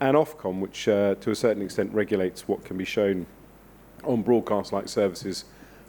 [0.00, 3.26] and Ofcom, which uh, to a certain extent regulates what can be shown
[4.04, 5.44] on broadcast-like services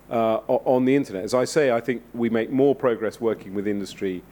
[0.09, 1.23] uh, on the internet.
[1.23, 4.23] As I say, I think we make more progress working with industry,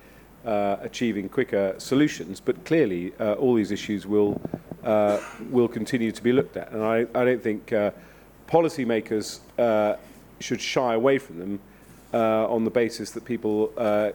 [0.46, 2.40] uh, achieving quicker solutions.
[2.40, 4.42] But clearly, uh, all these issues will
[4.84, 5.20] uh,
[5.50, 7.92] will continue to be looked at, and I, I don't think uh,
[8.48, 9.96] policymakers uh,
[10.40, 11.60] should shy away from them
[12.14, 14.12] uh, on the basis that people uh,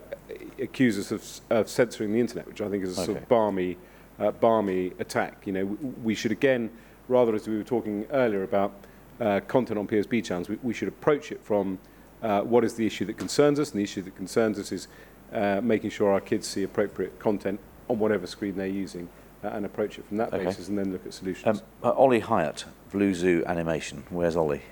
[0.58, 3.12] accuse us of, of censoring the internet, which I think is a okay.
[3.12, 3.76] sort of balmy,
[4.18, 5.46] uh, balmy attack.
[5.46, 6.70] You know, we, we should again,
[7.08, 8.72] rather as we were talking earlier about
[9.20, 11.78] uh, content on PSB channels, we, we should approach it from
[12.22, 14.88] uh, what is the issue that concerns us, and the issue that concerns us is
[15.32, 17.58] uh, making sure our kids see appropriate content
[17.88, 19.08] on whatever screen they're using
[19.44, 20.44] uh, and approach it from that Okay.
[20.44, 21.60] basis and then look at solutions.
[21.60, 24.04] Um, uh, Oli Hyatt, Blue Zoo Animation.
[24.10, 24.62] Where's Oli?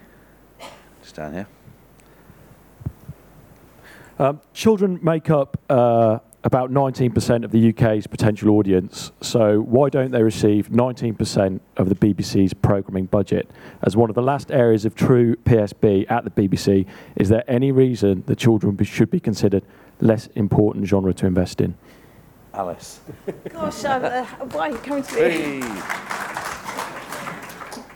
[1.03, 1.47] Just down here.
[4.19, 10.11] Um, children make up uh, about 19% of the UK's potential audience, so why don't
[10.11, 13.51] they receive 19% of the BBC's programming budget?
[13.83, 16.85] As one of the last areas of true PSB at the BBC,
[17.17, 19.65] is there any reason that children should be considered
[20.01, 21.75] less important genre to invest in?
[22.53, 23.01] Alice.
[23.49, 25.21] Gosh, um, uh, why are you coming to me?
[25.21, 26.21] Hey.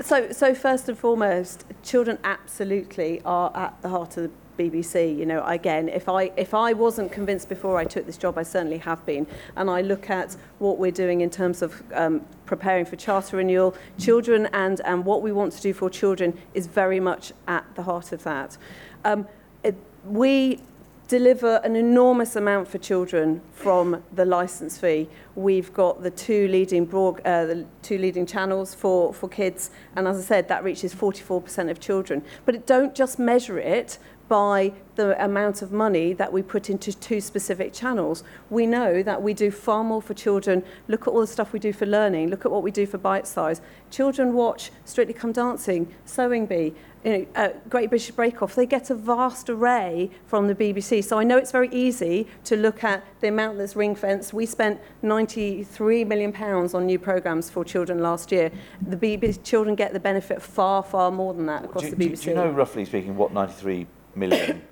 [0.03, 4.31] So, so first and foremost, children absolutely are at the heart of the
[4.63, 5.17] BBC.
[5.17, 8.43] You know, again, if I if I wasn't convinced before I took this job, I
[8.43, 9.27] certainly have been.
[9.57, 13.75] And I look at what we're doing in terms of um, preparing for charter renewal,
[13.99, 17.83] children, and and what we want to do for children is very much at the
[17.83, 18.57] heart of that.
[19.05, 19.27] Um,
[19.63, 20.61] it, we
[21.09, 25.09] deliver an enormous amount for children from the license fee.
[25.35, 30.09] We've got the two leading broad, uh, the two leading channels for for kids, and
[30.09, 32.23] as I said, that reaches 44% of children.
[32.45, 33.99] But it don't just measure it
[34.29, 38.23] by the amount of money that we put into two specific channels.
[38.51, 40.63] We know that we do far more for children.
[40.89, 42.31] Look at all the stuff we do for learning.
[42.31, 43.61] Look at what we do for Bitesize.
[43.91, 48.55] Children watch Strictly Come Dancing, Sewing Bee, you know, uh, Great British Bake Off.
[48.55, 51.05] They get a vast array from the BBC.
[51.05, 54.33] So I know it's very easy to look at the amount that's ring fenced.
[54.33, 58.51] We spent 93 million pounds on new programmes for children last year.
[58.89, 62.11] The BBC children get the benefit far, far more than that across do, the do-
[62.11, 62.23] BBC.
[62.23, 63.87] do you know, roughly speaking, what 93
[64.17, 64.63] million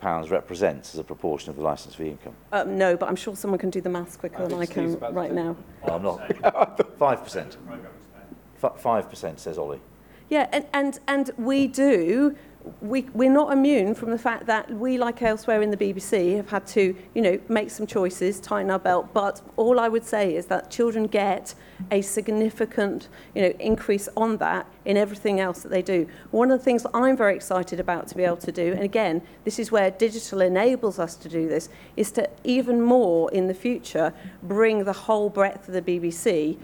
[0.00, 2.34] pounds represents as a proportion of the licence fee income?
[2.52, 5.32] Uh, no, but I'm sure someone can do the maths quicker than I can right
[5.32, 5.56] now.
[5.84, 6.88] Oh, I'm not.
[6.98, 7.56] Five percent.
[8.76, 9.80] Five percent says Ollie.
[10.28, 12.36] Yeah, and, and, and we do
[12.80, 16.48] we, we're not immune from the fact that we, like elsewhere in the BBC, have
[16.50, 19.12] had to, you know, make some choices, tighten our belt.
[19.12, 21.54] But all I would say is that children get
[21.90, 26.08] a significant, you know, increase on that in everything else that they do.
[26.30, 29.22] One of the things I'm very excited about to be able to do, and again,
[29.44, 33.54] this is where digital enables us to do this, is to even more in the
[33.54, 34.12] future
[34.42, 36.58] bring the whole breadth of the BBC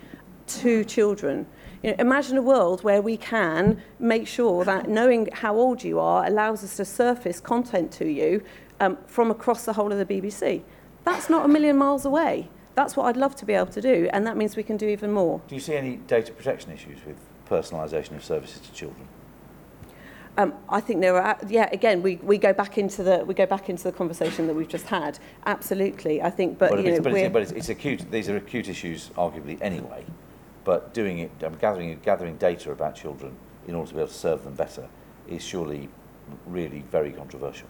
[0.46, 1.46] to children.
[1.82, 5.98] You know, imagine a world where we can make sure that knowing how old you
[5.98, 8.42] are allows us to surface content to you
[8.78, 10.62] um, from across the whole of the BBC.
[11.04, 12.48] That's not a million miles away.
[12.76, 14.86] That's what I'd love to be able to do, and that means we can do
[14.86, 15.42] even more.
[15.48, 17.16] Do you see any data protection issues with
[17.50, 19.08] personalisation of services to children?
[20.38, 21.68] Um, I think there are, yeah.
[21.72, 24.68] Again, we, we go back into the we go back into the conversation that we've
[24.68, 25.18] just had.
[25.44, 26.58] Absolutely, I think.
[26.58, 28.10] But, But, you it's, know, but, it's, but it's, it's acute.
[28.10, 30.06] These are acute issues, arguably anyway.
[30.64, 33.36] But doing it, um, gathering, gathering data about children
[33.66, 34.88] in order to be able to serve them better
[35.28, 35.88] is surely
[36.46, 37.68] really very controversial.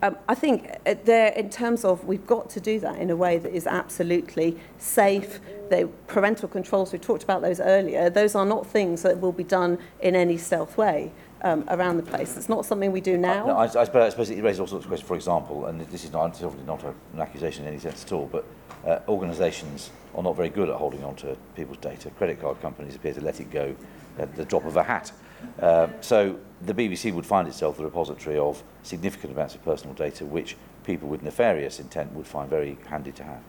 [0.00, 3.16] Um, I think uh, there, in terms of we've got to do that in a
[3.16, 5.40] way that is absolutely safe.
[5.70, 9.44] The parental controls, we talked about those earlier, those are not things that will be
[9.44, 11.12] done in any stealth way.
[11.40, 12.36] Um, around the place.
[12.36, 13.44] It's not something we do uh, now.
[13.44, 15.06] Uh, no, I, I, suppose, I suppose it raises all sorts of questions.
[15.06, 18.26] For example, and this is not, not a, an accusation in any sense at all,
[18.26, 18.44] but
[18.88, 22.10] uh, organisations are not very good at holding on to people's data.
[22.10, 23.76] Credit card companies appear to let it go
[24.18, 25.12] at the drop of a hat.
[25.60, 30.24] Uh, so the BBC would find itself the repository of significant amounts of personal data,
[30.24, 33.42] which people with nefarious intent would find very handy to have.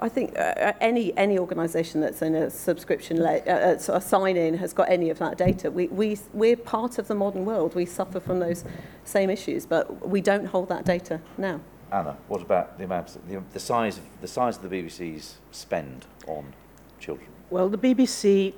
[0.00, 4.36] I think uh, any any organisation that's in a subscription le- uh, uh, a sign
[4.36, 5.70] in has got any of that data.
[5.70, 7.76] We we we're part of the modern world.
[7.76, 8.64] We suffer from those
[9.04, 11.60] same issues, but we don't hold that data now.
[11.92, 16.06] Anna, what about the amount, the, the size of the size of the BBC's spend
[16.26, 16.54] on
[16.98, 17.28] children?
[17.50, 18.54] Well, the BBC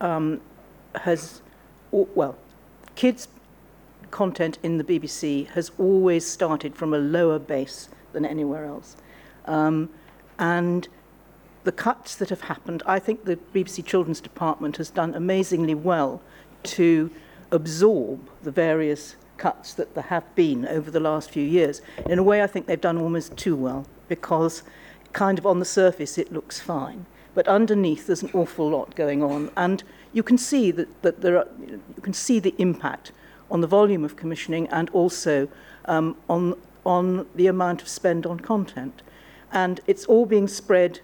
[0.00, 0.40] um,
[0.94, 1.42] has,
[1.90, 2.38] well,
[2.94, 3.26] kids'
[4.12, 8.96] content in the BBC has always started from a lower base than anywhere else.
[9.46, 9.90] Um,
[10.38, 10.86] and
[11.64, 16.22] the cuts that have happened, I think the BBC Children's Department has done amazingly well
[16.62, 17.10] to
[17.50, 21.82] absorb the various cuts that there have been over the last few years.
[22.06, 24.62] In a way, I think they've done almost too well because
[25.12, 27.06] kind of on the surface it looks fine.
[27.34, 29.82] But underneath, there's an awful lot going on, and
[30.14, 33.12] you can see that, that there are, you can see the impact
[33.50, 35.48] on the volume of commissioning and also
[35.84, 39.02] um, on on the amount of spend on content,
[39.52, 41.00] and it's all being spread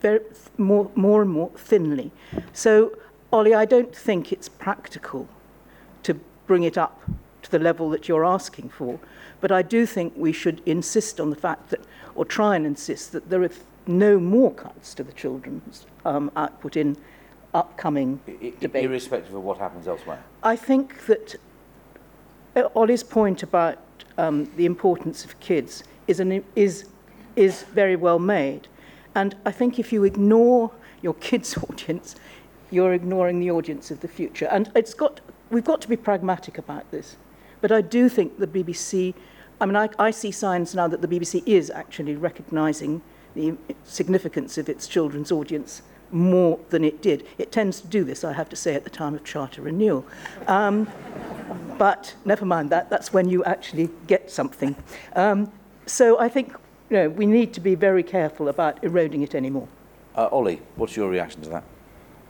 [0.00, 0.20] very
[0.58, 2.10] more more and more thinly.
[2.52, 2.98] So,
[3.32, 5.26] Oli, I don't think it's practical
[6.46, 7.02] bring it up
[7.42, 8.98] to the level that you're asking for,
[9.40, 11.80] but I do think we should insist on the fact that,
[12.14, 13.50] or try and insist that there are
[13.86, 16.96] no more cuts to the children's um, output in
[17.54, 18.84] upcoming I, I, debate.
[18.84, 20.22] irrespective of what happens elsewhere.
[20.42, 21.36] I think that
[22.56, 23.78] uh, Oli's point about
[24.18, 26.86] um, the importance of kids is, an, is,
[27.36, 28.68] is very well made.
[29.14, 30.70] And I think if you ignore
[31.02, 32.16] your kids' audience,
[32.70, 34.48] you're ignoring the audience of the future.
[34.50, 35.20] And it's got,
[35.50, 37.16] we've got to be pragmatic about this.
[37.60, 39.14] But I do think the BBC,
[39.60, 43.02] I mean, I, I see signs now that the BBC is actually recognising
[43.34, 47.26] the significance of its children's audience more than it did.
[47.38, 50.06] It tends to do this, I have to say, at the time of charter renewal.
[50.46, 50.88] Um,
[51.78, 54.76] but never mind that, that's when you actually get something.
[55.14, 55.52] Um,
[55.86, 56.52] so I think
[56.90, 59.68] you know, we need to be very careful about eroding it anymore.
[60.14, 61.64] Uh, Oli, what's your reaction to that?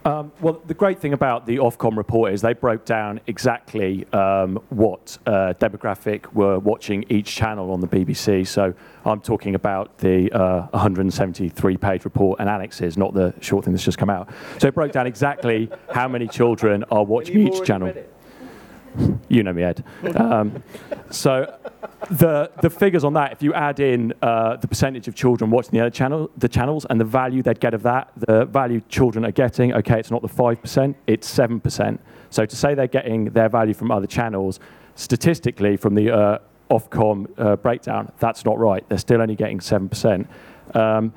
[0.07, 4.55] Um, well, the great thing about the Ofcom report is they broke down exactly um,
[4.69, 8.47] what uh, demographic were watching each channel on the BBC.
[8.47, 8.73] So
[9.05, 13.99] I'm talking about the uh, 173-page report and annexes, not the short thing that's just
[13.99, 14.31] come out.
[14.61, 17.93] So it broke down exactly how many children are watching each channel.
[19.29, 19.85] You know me, Ed.
[20.15, 20.63] Um,
[21.11, 21.59] so
[22.11, 25.73] the the figures on that, if you add in uh, the percentage of children watching
[25.73, 29.25] the other channel, the channels, and the value they'd get of that, the value children
[29.25, 32.01] are getting, okay, it's not the five percent, it's seven percent.
[32.31, 34.61] So to say they're getting their value from other channels,
[34.95, 36.39] statistically, from the uh,
[36.71, 38.89] Ofcom uh, breakdown, that's not right.
[38.89, 40.29] They're still only getting seven percent.
[40.75, 41.13] Um,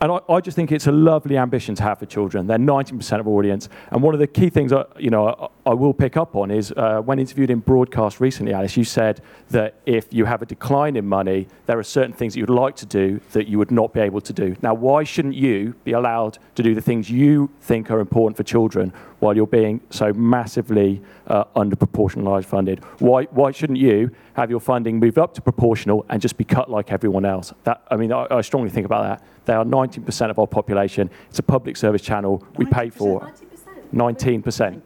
[0.00, 2.46] and I, I, just think it's a lovely ambition to have for children.
[2.46, 3.68] They're 19% of audience.
[3.90, 6.72] And one of the key things I, you know, I, will pick up on is
[6.76, 10.96] uh, when interviewed in broadcast recently, Alice, you said that if you have a decline
[10.96, 13.92] in money, there are certain things that you'd like to do that you would not
[13.92, 14.56] be able to do.
[14.62, 18.42] Now, why shouldn't you be allowed to do the things you think are important for
[18.42, 22.84] children while you're being so massively uh, under funded?
[22.98, 26.70] Why, why shouldn't you have your funding moved up to proportional and just be cut
[26.70, 27.52] like everyone else?
[27.64, 29.26] That, I mean, I, I strongly think about that.
[29.46, 31.10] They are 19% of our population.
[31.28, 32.46] It's a public service channel.
[32.56, 33.32] We pay for
[33.94, 34.82] 19%.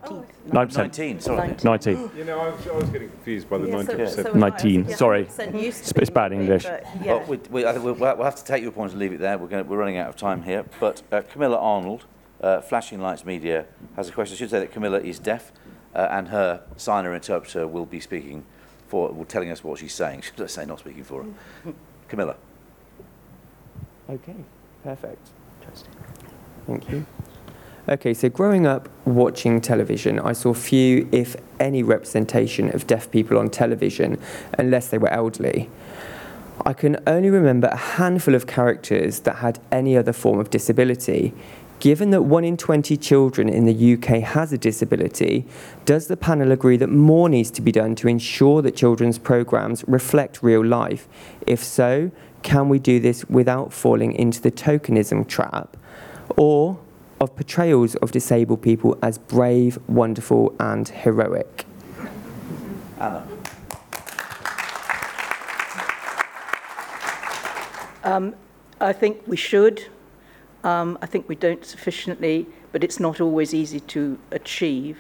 [0.49, 0.77] 9%.
[0.77, 1.55] 19, sorry.
[1.63, 2.11] 19.
[2.17, 4.11] You know, I was, I was getting confused by the Yeah, so- 90%.
[4.11, 4.39] so was I.
[4.39, 5.25] 19, Yeah, sorry.
[5.25, 5.29] 100%
[5.63, 6.65] used to It's- it's bad wouldn't English.
[6.65, 7.15] but yeah.
[7.15, 9.21] Well, we, we, I think we'll, we'll have to take your point and leave it
[9.21, 9.39] there.
[9.39, 10.65] We're, going we're running out of time here.
[10.81, 12.05] But uh, Camilla Arnold,
[12.43, 14.35] uh, Flashing Lights Media, has a question.
[14.35, 15.53] I should say that Camilla is deaf,
[15.95, 18.45] uh, and her signer interpreter will be speaking
[18.89, 20.21] for, will telling us what she's saying.
[20.37, 21.73] Should I say not speaking for her?
[22.09, 22.37] Camilla.
[24.09, 24.37] Okay,
[24.83, 25.29] perfect.
[25.61, 25.93] Interesting.
[26.67, 27.07] Thank you.
[27.89, 33.39] Okay, so growing up watching television, I saw few, if any, representation of deaf people
[33.39, 34.21] on television
[34.59, 35.71] unless they were elderly.
[36.67, 41.33] I can only remember a handful of characters that had any other form of disability.
[41.81, 45.47] Given that 1 in 20 children in the UK has a disability,
[45.87, 49.83] does the panel agree that more needs to be done to ensure that children's programmes
[49.89, 51.09] reflect real life?
[51.47, 52.11] If so,
[52.43, 55.75] can we do this without falling into the tokenism trap?
[56.37, 56.81] Or
[57.21, 61.65] of portrayals of disabled people as brave, wonderful, and heroic?
[63.01, 63.27] Anna.
[68.05, 68.35] Um,
[68.81, 69.87] I think we should.
[70.65, 74.99] Um, I think we don't sufficiently, but it's not always easy to achieve.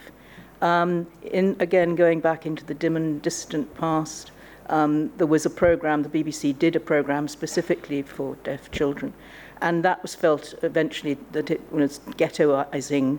[0.61, 4.33] Um, in, again, going back into the dim and distant past,
[4.69, 9.13] um, there was a program, the BBC did a program specifically for deaf children,
[9.61, 13.19] and that was felt eventually that it was ghettoizing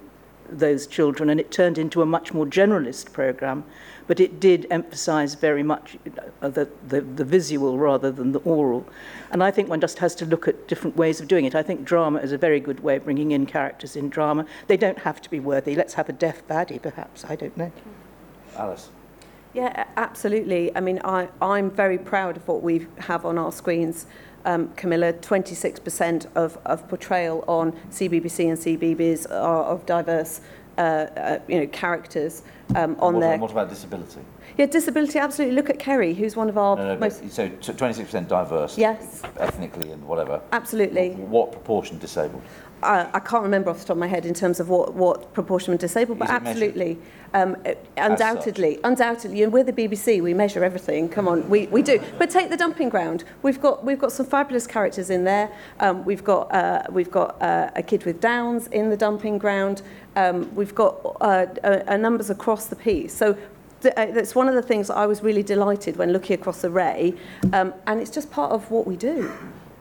[0.52, 3.64] those children, and it turned into a much more generalist program,
[4.08, 5.98] but it did emphasize very much
[6.42, 8.84] uh, the, the, the visual rather than the oral.
[9.32, 11.54] And I think one just has to look at different ways of doing it.
[11.54, 14.46] I think drama is a very good way of bringing in characters in drama.
[14.66, 15.76] They don't have to be worthy.
[15.76, 17.24] Let's have a deaf baddie, perhaps.
[17.26, 17.72] I don't know.
[18.58, 18.90] Alice.
[19.54, 20.76] Yeah, absolutely.
[20.76, 24.06] I mean, I, I'm very proud of what we have on our screens.
[24.46, 30.42] um, Camilla, 26% of, of portrayal on CBBC and CBBS are of diverse
[30.78, 32.44] uh, uh, you know, characters
[32.76, 33.38] um, on what, there.
[33.38, 34.22] What about disability?
[34.58, 35.56] Yeah, disability, absolutely.
[35.56, 37.30] Look at Kerry, who's one of our no, no, most...
[37.32, 39.22] So 26% diverse, yes.
[39.38, 40.42] ethnically and whatever.
[40.52, 41.12] Absolutely.
[41.12, 42.44] What, what proportion disabled?
[42.82, 45.34] I, I can't remember off the top of my head in terms of what, what
[45.34, 46.98] proportion of disabled, but absolutely.
[47.34, 51.10] Um, uh, undoubtedly, undoubtedly, and we're the BBC, we measure everything.
[51.10, 52.02] Come on, we, we do.
[52.18, 53.24] But take the dumping ground.
[53.44, 55.52] We've got we've got some fabulous characters in there.
[55.80, 59.84] Um, we've got uh, we've got uh, a kid with Downs in the dumping ground.
[60.16, 63.14] Um, we've got uh, uh, numbers across the piece.
[63.14, 63.38] So
[63.86, 67.14] uh, that's one of the things I was really delighted when looking across array,
[67.54, 69.32] um, and it's just part of what we do.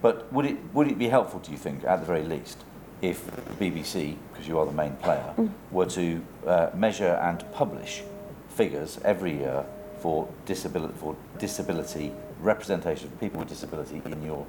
[0.00, 2.64] But would it, would it be helpful, do you think, at the very least,
[3.02, 3.24] if
[3.58, 5.34] the BBC, because you are the main player,
[5.70, 8.02] were to uh, measure and publish
[8.48, 9.64] figures every year
[10.00, 14.46] for disability, for disability representation of people with disability in your?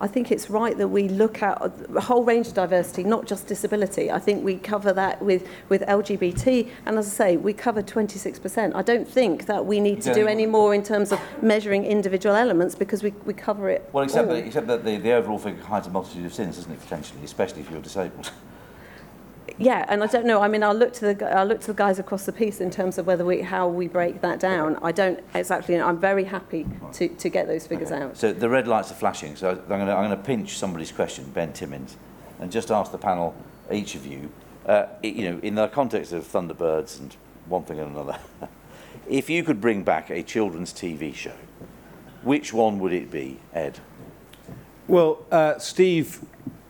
[0.00, 1.60] I think it's right that we look at
[1.94, 4.10] a whole range of diversity, not just disability.
[4.10, 8.74] I think we cover that with, with LGBT, and as I say, we cover 26%.
[8.74, 12.34] I don't think that we need to do any more in terms of measuring individual
[12.34, 13.88] elements because we, we cover it.
[13.92, 14.34] Well, except, all.
[14.34, 17.22] That, except that the, the overall figure hides a multitude of sins, doesn't it, potentially,
[17.24, 18.30] especially if you're disabled.
[19.58, 20.40] yeah, and I don't know.
[20.40, 22.70] I mean, I'll look to the I'll look to the guys across the piece in
[22.70, 24.78] terms of whether we how we break that down.
[24.82, 25.80] I don't exactly.
[25.80, 28.02] I'm very happy to, to get those figures okay.
[28.02, 28.16] out.
[28.16, 29.36] So the red lights are flashing.
[29.36, 31.96] So I'm going to I'm going to pinch somebody's question, Ben Timmins,
[32.38, 33.34] and just ask the panel,
[33.70, 34.30] each of you,
[34.66, 37.16] uh, you know, in the context of Thunderbirds and
[37.46, 38.18] one thing and another,
[39.08, 41.34] if you could bring back a children's TV show,
[42.22, 43.78] which one would it be, Ed?
[44.86, 46.20] Well, uh, Steve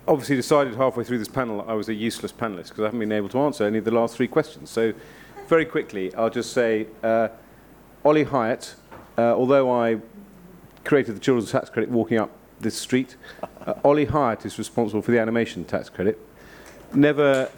[0.08, 3.12] obviously decided halfway through this panel I was a useless panelist because I haven't been
[3.12, 4.70] able to answer any of the last three questions.
[4.70, 4.92] So,
[5.48, 7.28] very quickly, I'll just say uh,
[8.04, 8.74] Oli Hyatt,
[9.18, 9.98] uh, although I
[10.84, 12.30] created the children's tax credit walking up
[12.60, 13.16] this street,
[13.66, 16.18] uh, Oli Hyatt is responsible for the animation tax credit.
[16.94, 17.50] Never.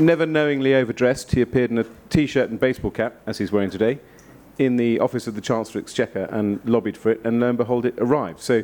[0.00, 3.98] Never knowingly overdressed, he appeared in a t-shirt and baseball cap, as he's wearing today,
[4.56, 7.84] in the office of the Chancellor Exchequer and lobbied for it, and lo and behold,
[7.84, 8.38] it arrived.
[8.38, 8.62] So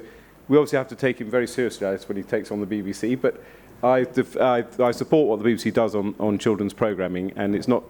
[0.48, 3.20] we obviously have to take him very seriously Alice, when he takes on the BBC,
[3.20, 3.42] but
[3.82, 7.68] I, def- I, I support what the BBC does on, on children's programming, and it's
[7.68, 7.84] not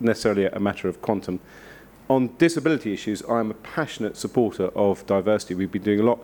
[0.00, 1.40] necessarily a matter of quantum.
[2.08, 5.54] On disability issues, I'm a passionate supporter of diversity.
[5.54, 6.20] We've been doing a lot,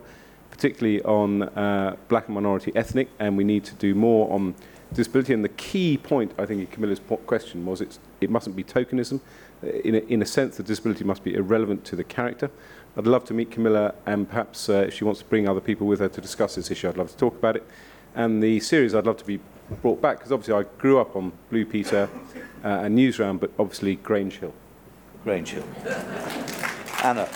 [0.51, 4.55] particularly on uh, black and minority ethnic, and we need to do more on
[4.93, 5.33] disability.
[5.33, 9.19] And the key point, I think, in Camilla's question was it mustn't be tokenism.
[9.83, 12.49] In a, in a sense, the disability must be irrelevant to the character.
[12.95, 15.87] I'd love to meet Camilla, and perhaps uh, if she wants to bring other people
[15.87, 17.67] with her to discuss this issue, I'd love to talk about it.
[18.13, 19.39] And the series, I'd love to be
[19.81, 22.07] brought back, because obviously I grew up on Blue Peter
[22.63, 24.53] uh, and Newsround, but obviously Grange Hill.
[25.23, 25.65] Grange Hill.
[27.03, 27.27] Anna.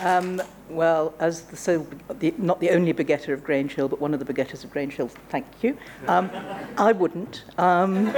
[0.00, 1.84] Um, well, as the, so,
[2.20, 4.94] the, not the only begetter of Grange Hill, but one of the begetters of Grange
[4.94, 5.76] Hill, thank you.
[6.06, 6.30] Um,
[6.78, 7.44] I wouldn't.
[7.58, 8.08] Um,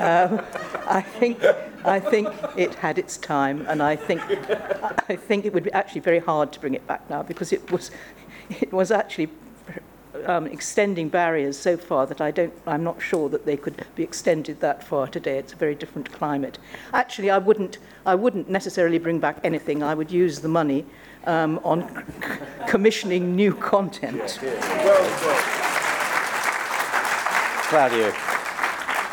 [0.00, 1.42] um, I think
[1.84, 4.22] I think it had its time, and I think
[5.08, 7.70] I think it would be actually very hard to bring it back now because it
[7.70, 7.90] was
[8.60, 9.28] it was actually
[10.26, 14.02] um, extending barriers so far that I don't I'm not sure that they could be
[14.02, 15.38] extended that far today.
[15.38, 16.58] It's a very different climate.
[16.92, 19.82] Actually, I wouldn't I wouldn't necessarily bring back anything.
[19.82, 20.86] I would use the money
[21.24, 22.04] um, on
[22.68, 24.38] commissioning new content.
[27.68, 28.35] Claudio.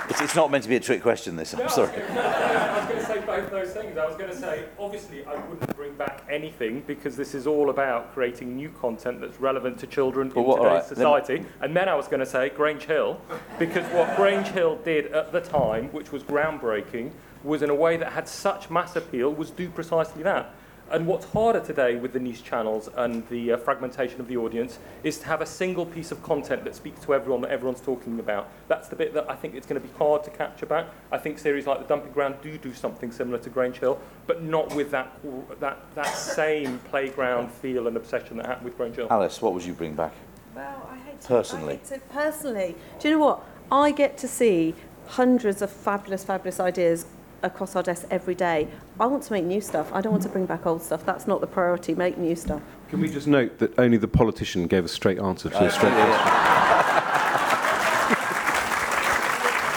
[0.10, 1.54] It's, it's not meant to be a trick question, this.
[1.54, 1.92] I'm sorry.
[1.96, 3.98] I was going to say both of those things.
[3.98, 7.70] I was going to say, obviously, I wouldn't bring back anything because this is all
[7.70, 11.46] about creating new content that's relevant to children Well, in what- today's right, then- society.
[11.62, 13.20] And then I was going to say Grange Hill,
[13.58, 17.12] because what Grange Hill did at the time, which was groundbreaking,
[17.44, 20.54] was in a way that had such mass appeal, was do precisely that.
[20.92, 24.78] And what's harder today with the niche channels and the uh, fragmentation of the audience
[25.04, 28.20] is to have a single piece of content that speaks to everyone that everyone's talking
[28.20, 28.50] about.
[28.68, 30.88] That's the bit that I think it's going to be hard to capture back.
[31.12, 34.44] I think series like The Dumping Ground do do something similar to Grange Hill, but
[34.44, 35.18] not with that,
[35.60, 39.08] that, that same playground feel and obsession that happened with Grange Hill.
[39.10, 40.14] Alice, what would you bring back?
[40.56, 41.74] Well, I hate to, Personally.
[41.74, 43.44] I hate to, personally, do you know what?
[43.72, 44.76] I get to see
[45.08, 47.06] hundreds of fabulous, fabulous ideas
[47.44, 48.68] across our desk every day.
[49.00, 49.92] I want to make new stuff.
[49.94, 51.06] I don't want to bring back old stuff.
[51.06, 51.94] That's not the priority.
[51.94, 52.62] Make new stuff.
[52.90, 55.94] Can we just note that only the politician gave a straight answer to a straight
[55.94, 56.80] question?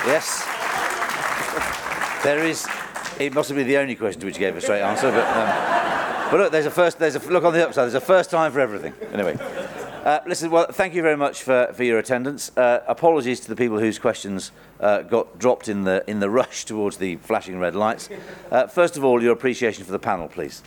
[0.06, 0.46] Yes.
[2.22, 2.64] There is.
[3.18, 5.26] It must have been the only question to which you gave a straight answer, but.
[5.26, 7.00] Um, but look, there's a first.
[7.00, 7.84] There's a look on the upside.
[7.84, 8.94] There's a first time for everything.
[9.12, 9.36] Anyway.
[10.06, 12.56] Uh, listen, well, thank you very much for, for your attendance.
[12.56, 16.64] Uh, apologies to the people whose questions uh, got dropped in the, in the rush
[16.64, 18.08] towards the flashing red lights.
[18.50, 20.62] Uh, first of all, your appreciation for the panel, please.